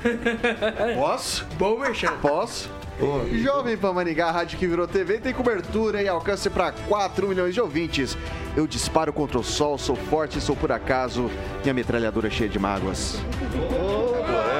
[0.96, 1.46] Posso?
[1.58, 2.12] Bom, Merchan.
[2.22, 2.70] Posso?
[3.32, 7.54] Jovem Pan Maringá, a rádio que virou TV, tem cobertura e alcance para 4 milhões
[7.54, 8.16] de ouvintes.
[8.54, 11.30] Eu disparo contra o sol, sou forte, sou por acaso,
[11.62, 13.18] minha metralhadora é cheia de mágoas.